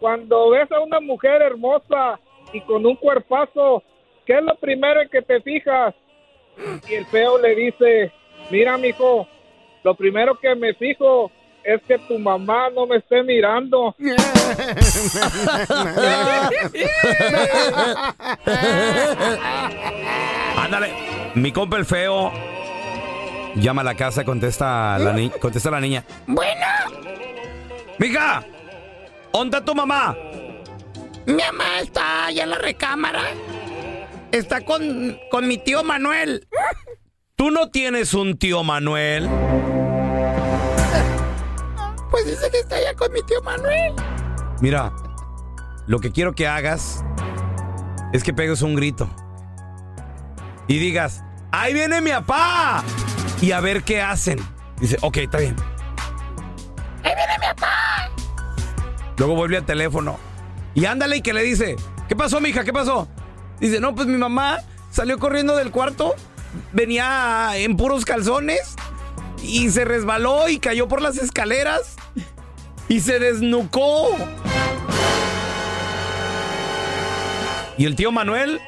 cuando 0.00 0.50
ves 0.50 0.70
a 0.72 0.80
una 0.80 1.00
mujer 1.00 1.42
hermosa 1.42 2.18
y 2.52 2.60
con 2.62 2.84
un 2.86 2.96
cuerpazo, 2.96 3.82
¿qué 4.24 4.34
es 4.38 4.42
lo 4.42 4.54
primero 4.56 5.00
en 5.02 5.08
que 5.08 5.22
te 5.22 5.40
fijas? 5.40 5.94
Y 6.88 6.94
el 6.94 7.06
feo 7.06 7.38
le 7.38 7.54
dice, 7.54 8.12
mira, 8.50 8.76
mijo, 8.78 9.26
lo 9.84 9.94
primero 9.94 10.38
que 10.38 10.54
me 10.54 10.74
fijo 10.74 11.30
es 11.62 11.82
que 11.82 11.98
tu 11.98 12.18
mamá 12.18 12.70
no 12.70 12.86
me 12.86 12.96
esté 12.96 13.22
mirando. 13.22 13.94
Ándale. 20.56 20.92
Mi 21.34 21.52
compa 21.52 21.76
el 21.76 21.84
feo 21.84 22.32
llama 23.56 23.82
a 23.82 23.84
la 23.84 23.94
casa, 23.94 24.24
contesta 24.24 24.98
la, 24.98 25.12
ni- 25.12 25.30
contesta 25.30 25.70
la 25.70 25.80
niña. 25.80 26.04
Bueno, 26.26 26.66
Mija, 27.98 28.42
¿dónde 29.36 29.58
está 29.58 29.64
tu 29.66 29.74
mamá? 29.74 30.16
mi 31.26 31.34
mamá 31.34 31.80
está 31.80 32.26
allá 32.26 32.44
en 32.44 32.50
la 32.50 32.58
recámara. 32.58 33.22
Está 34.32 34.64
con, 34.64 35.18
con 35.30 35.46
mi 35.46 35.58
tío 35.58 35.82
Manuel. 35.82 36.46
¿Tú 37.34 37.50
no 37.50 37.70
tienes 37.70 38.14
un 38.14 38.38
tío 38.38 38.62
Manuel? 38.62 39.28
Pues 42.10 42.26
dice 42.26 42.50
que 42.50 42.60
está 42.60 42.76
allá 42.76 42.94
con 42.94 43.12
mi 43.12 43.22
tío 43.24 43.42
Manuel. 43.42 43.92
Mira, 44.60 44.92
lo 45.86 45.98
que 45.98 46.12
quiero 46.12 46.34
que 46.34 46.46
hagas 46.46 47.04
es 48.12 48.22
que 48.22 48.32
pegues 48.32 48.62
un 48.62 48.74
grito. 48.74 49.10
Y 50.68 50.78
digas, 50.78 51.22
¡ahí 51.50 51.74
viene 51.74 52.00
mi 52.00 52.10
papá! 52.10 52.84
Y 53.42 53.52
a 53.52 53.60
ver 53.60 53.82
qué 53.82 54.00
hacen. 54.00 54.38
Dice, 54.80 54.96
ok, 55.02 55.16
está 55.18 55.38
bien. 55.38 55.56
Luego 59.18 59.34
vuelve 59.34 59.56
al 59.56 59.66
teléfono. 59.66 60.18
Y 60.74 60.84
ándale 60.84 61.18
y 61.18 61.22
que 61.22 61.32
le 61.32 61.42
dice, 61.42 61.76
¿qué 62.08 62.14
pasó, 62.16 62.40
mija? 62.40 62.64
¿Qué 62.64 62.72
pasó? 62.72 63.08
Dice, 63.60 63.80
no, 63.80 63.94
pues 63.94 64.06
mi 64.06 64.18
mamá 64.18 64.58
salió 64.90 65.18
corriendo 65.18 65.56
del 65.56 65.70
cuarto, 65.70 66.14
venía 66.72 67.50
en 67.54 67.76
puros 67.76 68.04
calzones 68.04 68.76
y 69.42 69.70
se 69.70 69.84
resbaló 69.84 70.48
y 70.48 70.58
cayó 70.58 70.88
por 70.88 71.00
las 71.00 71.16
escaleras 71.16 71.96
y 72.88 73.00
se 73.00 73.18
desnucó. 73.18 74.14
Y 77.78 77.84
el 77.84 77.96
tío 77.96 78.10
Manuel, 78.12 78.60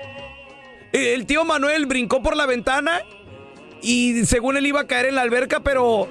el 0.92 1.26
tío 1.26 1.44
Manuel 1.44 1.86
brincó 1.86 2.22
por 2.22 2.36
la 2.36 2.46
ventana 2.46 3.02
y 3.80 4.24
según 4.26 4.56
él 4.56 4.66
iba 4.66 4.80
a 4.80 4.86
caer 4.86 5.06
en 5.06 5.14
la 5.14 5.22
alberca, 5.22 5.60
pero 5.60 6.08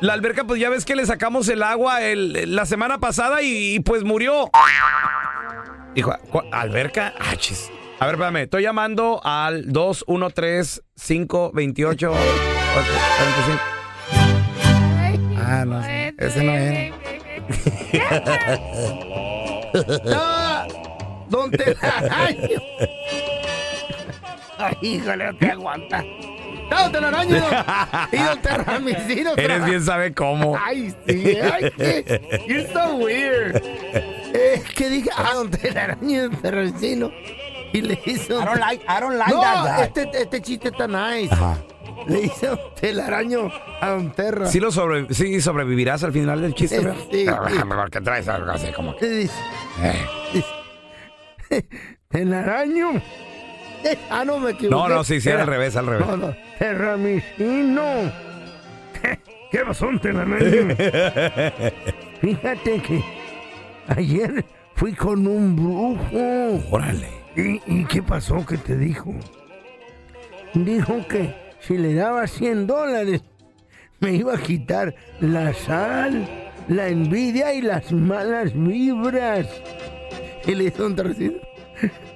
la 0.00 0.12
alberca, 0.14 0.44
pues 0.44 0.60
ya 0.60 0.68
ves 0.70 0.84
que 0.84 0.94
le 0.96 1.04
sacamos 1.06 1.48
el 1.48 1.62
agua 1.62 2.02
el- 2.02 2.54
la 2.54 2.66
semana 2.66 2.98
pasada 2.98 3.42
y, 3.42 3.74
y, 3.76 3.80
pues 3.80 4.02
murió. 4.04 4.50
Dijo, 5.94 6.14
"¿Cu- 6.30 6.42
¿alberca? 6.52 7.14
Ah, 7.18 7.34
chis. 7.36 7.70
A 7.98 8.06
ver, 8.06 8.14
espérame, 8.14 8.36
estoy 8.44 8.62
llamando 8.62 9.20
al 9.24 9.66
213-528. 9.72 12.12
Ah, 15.36 15.64
no, 15.66 15.82
ese 16.18 16.44
no 16.44 16.52
era. 16.52 16.94
¡No! 20.04 20.66
¡Don 21.28 21.50
Telaraño! 21.50 22.48
Ay, 24.58 24.74
híjole, 24.82 25.32
no 25.32 25.38
te 25.38 25.50
aguanta. 25.50 26.04
¡No, 26.70 26.82
don 26.84 26.92
Telaraño! 26.92 27.36
Y 28.12 28.16
don 28.16 28.38
Terramicino. 28.42 29.30
Eres 29.36 29.64
bien 29.64 29.82
sabe 29.82 30.12
cómo. 30.14 30.56
Ay, 30.56 30.94
sí. 31.06 31.36
Ay, 31.40 31.70
qué- 31.76 32.44
you're 32.48 32.66
so 32.72 32.96
weird. 32.96 33.56
Eh, 34.32 34.62
¿Qué 34.76 34.88
dije? 34.88 35.10
Ah, 35.16 35.32
don 35.34 35.50
Telaraño 35.50 36.10
y 36.10 36.16
don 36.16 36.36
Terramicino. 36.36 37.10
Y 37.72 37.82
le 37.82 38.00
hizo... 38.04 38.40
I 38.40 38.44
don't 38.44 38.58
like- 38.60 38.84
I 38.88 39.00
don't 39.00 39.16
like 39.16 39.32
no, 39.32 39.40
that. 39.42 39.84
Este, 39.84 40.10
este 40.22 40.42
chiste 40.42 40.68
está 40.68 40.86
nice. 40.88 41.34
Le 42.08 42.20
hizo 42.22 42.46
don 42.56 42.58
Telaraño 42.80 43.50
a 43.80 43.88
don 43.90 44.10
Terra. 44.12 44.46
¿Sí, 44.46 44.58
lo 44.60 44.70
sobre- 44.72 45.12
sí 45.12 45.40
sobrevivirás 45.40 46.02
al 46.04 46.12
final 46.12 46.40
del 46.42 46.54
chiste? 46.54 46.78
Sí, 46.78 46.82
bro? 46.84 46.94
sí, 47.12 47.26
Ah, 47.28 47.46
sí. 47.48 47.58
Porque 47.68 48.00
traes 48.00 48.26
algo 48.28 48.50
así 48.50 48.72
como 48.72 48.94
que... 48.96 49.00
¿Qué 49.00 49.08
dice? 49.10 49.34
Eh. 49.82 51.64
Telaraño. 52.08 53.00
Ah, 54.10 54.24
no, 54.24 54.38
me 54.38 54.50
equivoqué. 54.50 54.74
No, 54.74 54.88
no, 54.88 55.04
sí, 55.04 55.20
sí, 55.20 55.28
era 55.28 55.42
al 55.42 55.46
revés, 55.46 55.76
al 55.76 55.86
revés. 55.86 56.06
No, 56.06 56.16
no. 56.16 56.36
Terramicino. 56.58 58.12
¿Qué 59.50 59.58
pasó, 59.60 59.88
telaraño? 60.00 60.74
Fíjate 62.20 62.82
que 62.82 63.02
ayer 63.88 64.44
fui 64.74 64.92
con 64.92 65.26
un 65.26 65.56
brujo. 65.56 66.62
Órale. 66.70 67.08
¿Y, 67.36 67.60
y 67.66 67.84
qué 67.84 68.02
pasó? 68.02 68.44
¿Qué 68.46 68.58
te 68.58 68.76
dijo? 68.76 69.14
Dijo 70.54 71.06
que 71.08 71.34
si 71.60 71.78
le 71.78 71.94
daba 71.94 72.26
100 72.26 72.66
dólares, 72.66 73.22
me 74.00 74.12
iba 74.14 74.34
a 74.34 74.38
quitar 74.38 74.94
la 75.20 75.52
sal, 75.52 76.26
la 76.68 76.88
envidia 76.88 77.52
y 77.54 77.62
las 77.62 77.92
malas 77.92 78.52
vibras. 78.54 79.46
Y 80.46 80.54
le 80.54 80.64
hizo 80.64 80.86
un 80.86 80.96
torcido. 80.96 81.40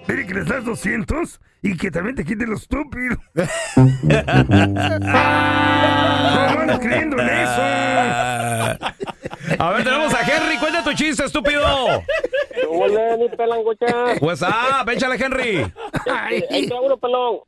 Dile 0.07 0.27
que 0.27 0.35
les 0.35 0.47
das 0.47 0.65
200 0.65 1.41
y 1.65 1.77
que 1.79 1.91
también 1.91 2.15
te 2.15 2.25
quite 2.27 2.47
lo 2.47 2.57
estúpido. 2.57 3.17
¿Cómo 3.75 3.89
andas 6.61 6.79
creyendo 6.79 7.17
en 7.19 7.29
eso? 7.29 7.63
A 9.59 9.71
ver, 9.73 9.83
tenemos 9.83 10.13
a 10.13 10.21
Henry. 10.21 10.59
Cuenta 10.59 10.85
tu 10.85 10.93
chiste, 10.93 11.25
estúpido. 11.25 11.65
Hola, 12.69 13.17
mi 13.17 13.31
pelangocha. 13.31 13.87
What's 14.21 14.43
up? 14.43 14.91
Échale, 14.91 15.17
Henry. 15.17 15.73
Ahí 16.07 16.45
está 16.51 16.79
uno, 16.79 16.99
pelón. 16.99 17.39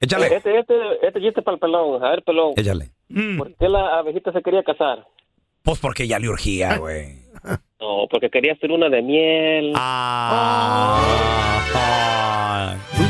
Échale. 0.00 0.34
Este, 0.34 0.58
este, 0.58 0.74
este 1.06 1.20
chiste 1.20 1.40
para 1.40 1.54
el 1.54 1.60
pelón. 1.60 2.04
A 2.04 2.10
ver, 2.10 2.24
pelón. 2.24 2.54
Échale. 2.56 2.90
¿Por 3.38 3.54
qué 3.54 3.68
la 3.68 4.00
abejita 4.00 4.32
se 4.32 4.42
quería 4.42 4.64
casar? 4.64 5.06
Pues 5.62 5.78
porque 5.78 6.08
ya 6.08 6.18
le 6.18 6.28
urgía, 6.28 6.78
güey. 6.78 7.27
No, 7.80 8.06
porque 8.10 8.28
quería 8.30 8.54
hacer 8.54 8.72
una 8.72 8.88
de 8.88 9.02
miel. 9.02 9.72
Ah. 9.76 10.98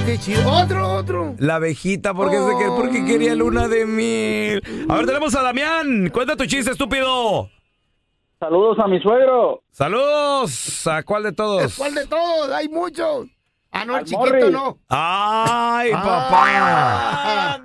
Qué 0.05 0.19
chido. 0.19 0.51
Otro, 0.51 0.93
otro. 0.95 1.35
La 1.39 1.57
abejita, 1.57 2.15
porque, 2.15 2.37
se 2.39 2.57
que- 2.59 2.71
porque 2.77 3.05
quería 3.05 3.35
luna 3.35 3.69
de 3.69 3.85
miel. 3.87 4.63
A 4.89 4.97
ver, 4.97 5.07
tenemos 5.07 5.35
a 5.35 5.43
Damián. 5.43 6.09
Cuenta 6.11 6.35
tu 6.37 6.47
chiste, 6.47 6.71
estúpido. 6.71 7.49
Saludos 8.41 8.79
a 8.79 8.87
mi 8.87 9.01
suegro. 9.01 9.63
Saludos. 9.71 10.87
¿A 10.87 11.03
cuál 11.03 11.25
de 11.25 11.33
todos? 11.33 11.77
¿Cuál 11.77 11.95
de 11.95 12.07
todos? 12.07 12.51
Hay 12.53 12.69
muchos. 12.69 13.27
Ah, 13.71 13.85
no, 13.85 13.99
el 13.99 14.05
chiquito 14.05 14.21
Morris. 14.21 14.51
no. 14.51 14.79
Ay, 14.89 15.93
papá. 15.93 17.65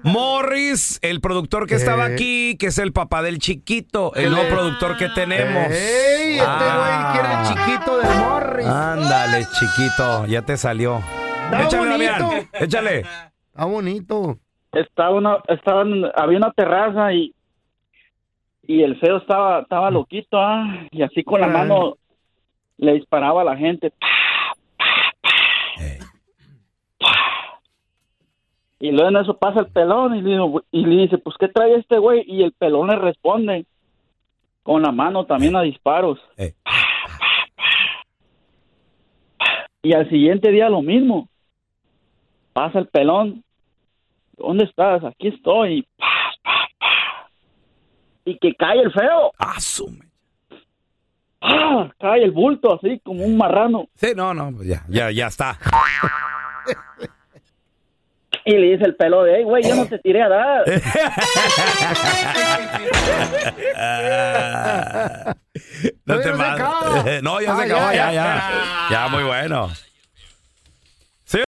El 1.01 1.21
productor 1.21 1.67
que 1.67 1.75
estaba 1.75 2.09
Eh. 2.09 2.13
aquí, 2.13 2.57
que 2.57 2.67
es 2.67 2.77
el 2.77 2.91
papá 2.93 3.21
del 3.21 3.39
chiquito, 3.39 4.13
el 4.15 4.31
nuevo 4.31 4.49
productor 4.49 4.97
que 4.97 5.09
tenemos. 5.09 5.67
¡Ey! 5.71 6.33
Este 6.39 6.45
Ah. 6.47 7.11
güey 7.13 7.13
quiere 7.13 7.33
el 7.33 7.47
chiquito 7.77 7.97
del 7.99 8.17
Morris. 8.19 8.67
Ándale, 8.67 9.45
chiquito, 9.59 10.25
ya 10.27 10.41
te 10.41 10.57
salió. 10.57 10.97
Está 11.45 11.63
Échale, 11.63 11.89
bonito. 11.91 12.11
Damián, 12.13 12.49
échale. 12.53 12.99
Está 12.99 13.65
bonito. 13.65 14.37
Estaba 14.71 15.11
una, 15.11 15.37
estaban, 15.49 16.05
había 16.15 16.37
una 16.37 16.51
terraza 16.51 17.13
y 17.13 17.33
y 18.65 18.81
el 18.81 18.97
feo 18.99 19.17
estaba 19.17 19.59
estaba 19.61 19.91
loquito, 19.91 20.37
ah, 20.39 20.87
y 20.89 21.01
así 21.03 21.21
con 21.23 21.41
la 21.41 21.47
Ah. 21.47 21.49
mano 21.49 21.97
le 22.77 22.93
disparaba 22.93 23.41
a 23.41 23.45
la 23.45 23.57
gente. 23.57 23.91
Y 28.83 28.91
luego 28.91 29.07
en 29.07 29.15
eso 29.15 29.37
pasa 29.37 29.61
el 29.61 29.67
pelón 29.67 30.13
y 30.13 30.21
le, 30.21 30.31
digo, 30.31 30.61
y 30.69 30.85
le 30.85 31.03
dice, 31.03 31.17
pues, 31.17 31.37
¿qué 31.39 31.47
trae 31.47 31.73
este 31.75 31.99
güey? 31.99 32.25
Y 32.27 32.43
el 32.43 32.51
pelón 32.51 32.89
le 32.89 32.97
responde 32.97 33.65
con 34.61 34.81
la 34.81 34.91
mano 34.91 35.25
también 35.25 35.55
a 35.55 35.61
disparos. 35.61 36.19
Eh. 36.35 36.53
Y 39.83 39.93
al 39.93 40.09
siguiente 40.09 40.51
día 40.51 40.67
lo 40.67 40.81
mismo. 40.81 41.29
Pasa 42.51 42.79
el 42.79 42.87
pelón. 42.87 43.45
¿Dónde 44.35 44.65
estás? 44.65 45.01
Aquí 45.05 45.29
estoy. 45.29 45.87
Y 48.25 48.37
que 48.37 48.53
cae 48.53 48.81
el 48.81 48.91
feo. 48.91 49.31
Asume. 49.37 50.09
¡Ah! 51.39 51.89
Cae 51.97 52.25
el 52.25 52.31
bulto 52.31 52.75
así 52.75 52.99
como 52.99 53.23
un 53.23 53.37
marrano. 53.37 53.87
Sí, 53.95 54.07
no, 54.13 54.33
no, 54.33 54.61
ya, 54.61 54.83
ya, 54.89 55.09
ya 55.09 55.27
está. 55.27 55.57
Y 58.45 58.57
le 58.57 58.71
dice 58.71 58.85
el 58.85 58.95
pelo 58.95 59.23
de, 59.23 59.43
güey, 59.43 59.63
yo 59.63 59.75
no 59.75 59.85
te 59.85 59.99
tiré 59.99 60.21
a 60.21 60.29
dar. 60.29 60.63
No 66.05 66.19
te 66.19 66.31
Todavía 66.31 67.21
no 67.21 67.41
ya 67.41 67.55
se 67.55 67.63
acabó, 67.63 67.91
ya, 67.91 67.95
ya, 67.95 68.11
ya. 68.11 68.11
ya. 68.11 68.87
Ya, 68.89 69.07
muy 69.07 69.23
bueno. 69.23 69.69
Sí. 71.25 71.43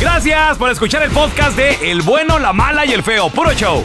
Gracias 0.00 0.58
por 0.58 0.70
escuchar 0.70 1.02
el 1.02 1.10
podcast 1.10 1.56
de 1.56 1.90
El 1.90 2.02
bueno, 2.02 2.38
la 2.38 2.52
mala 2.52 2.84
y 2.84 2.92
el 2.92 3.02
feo. 3.02 3.28
Puro 3.30 3.52
show. 3.52 3.84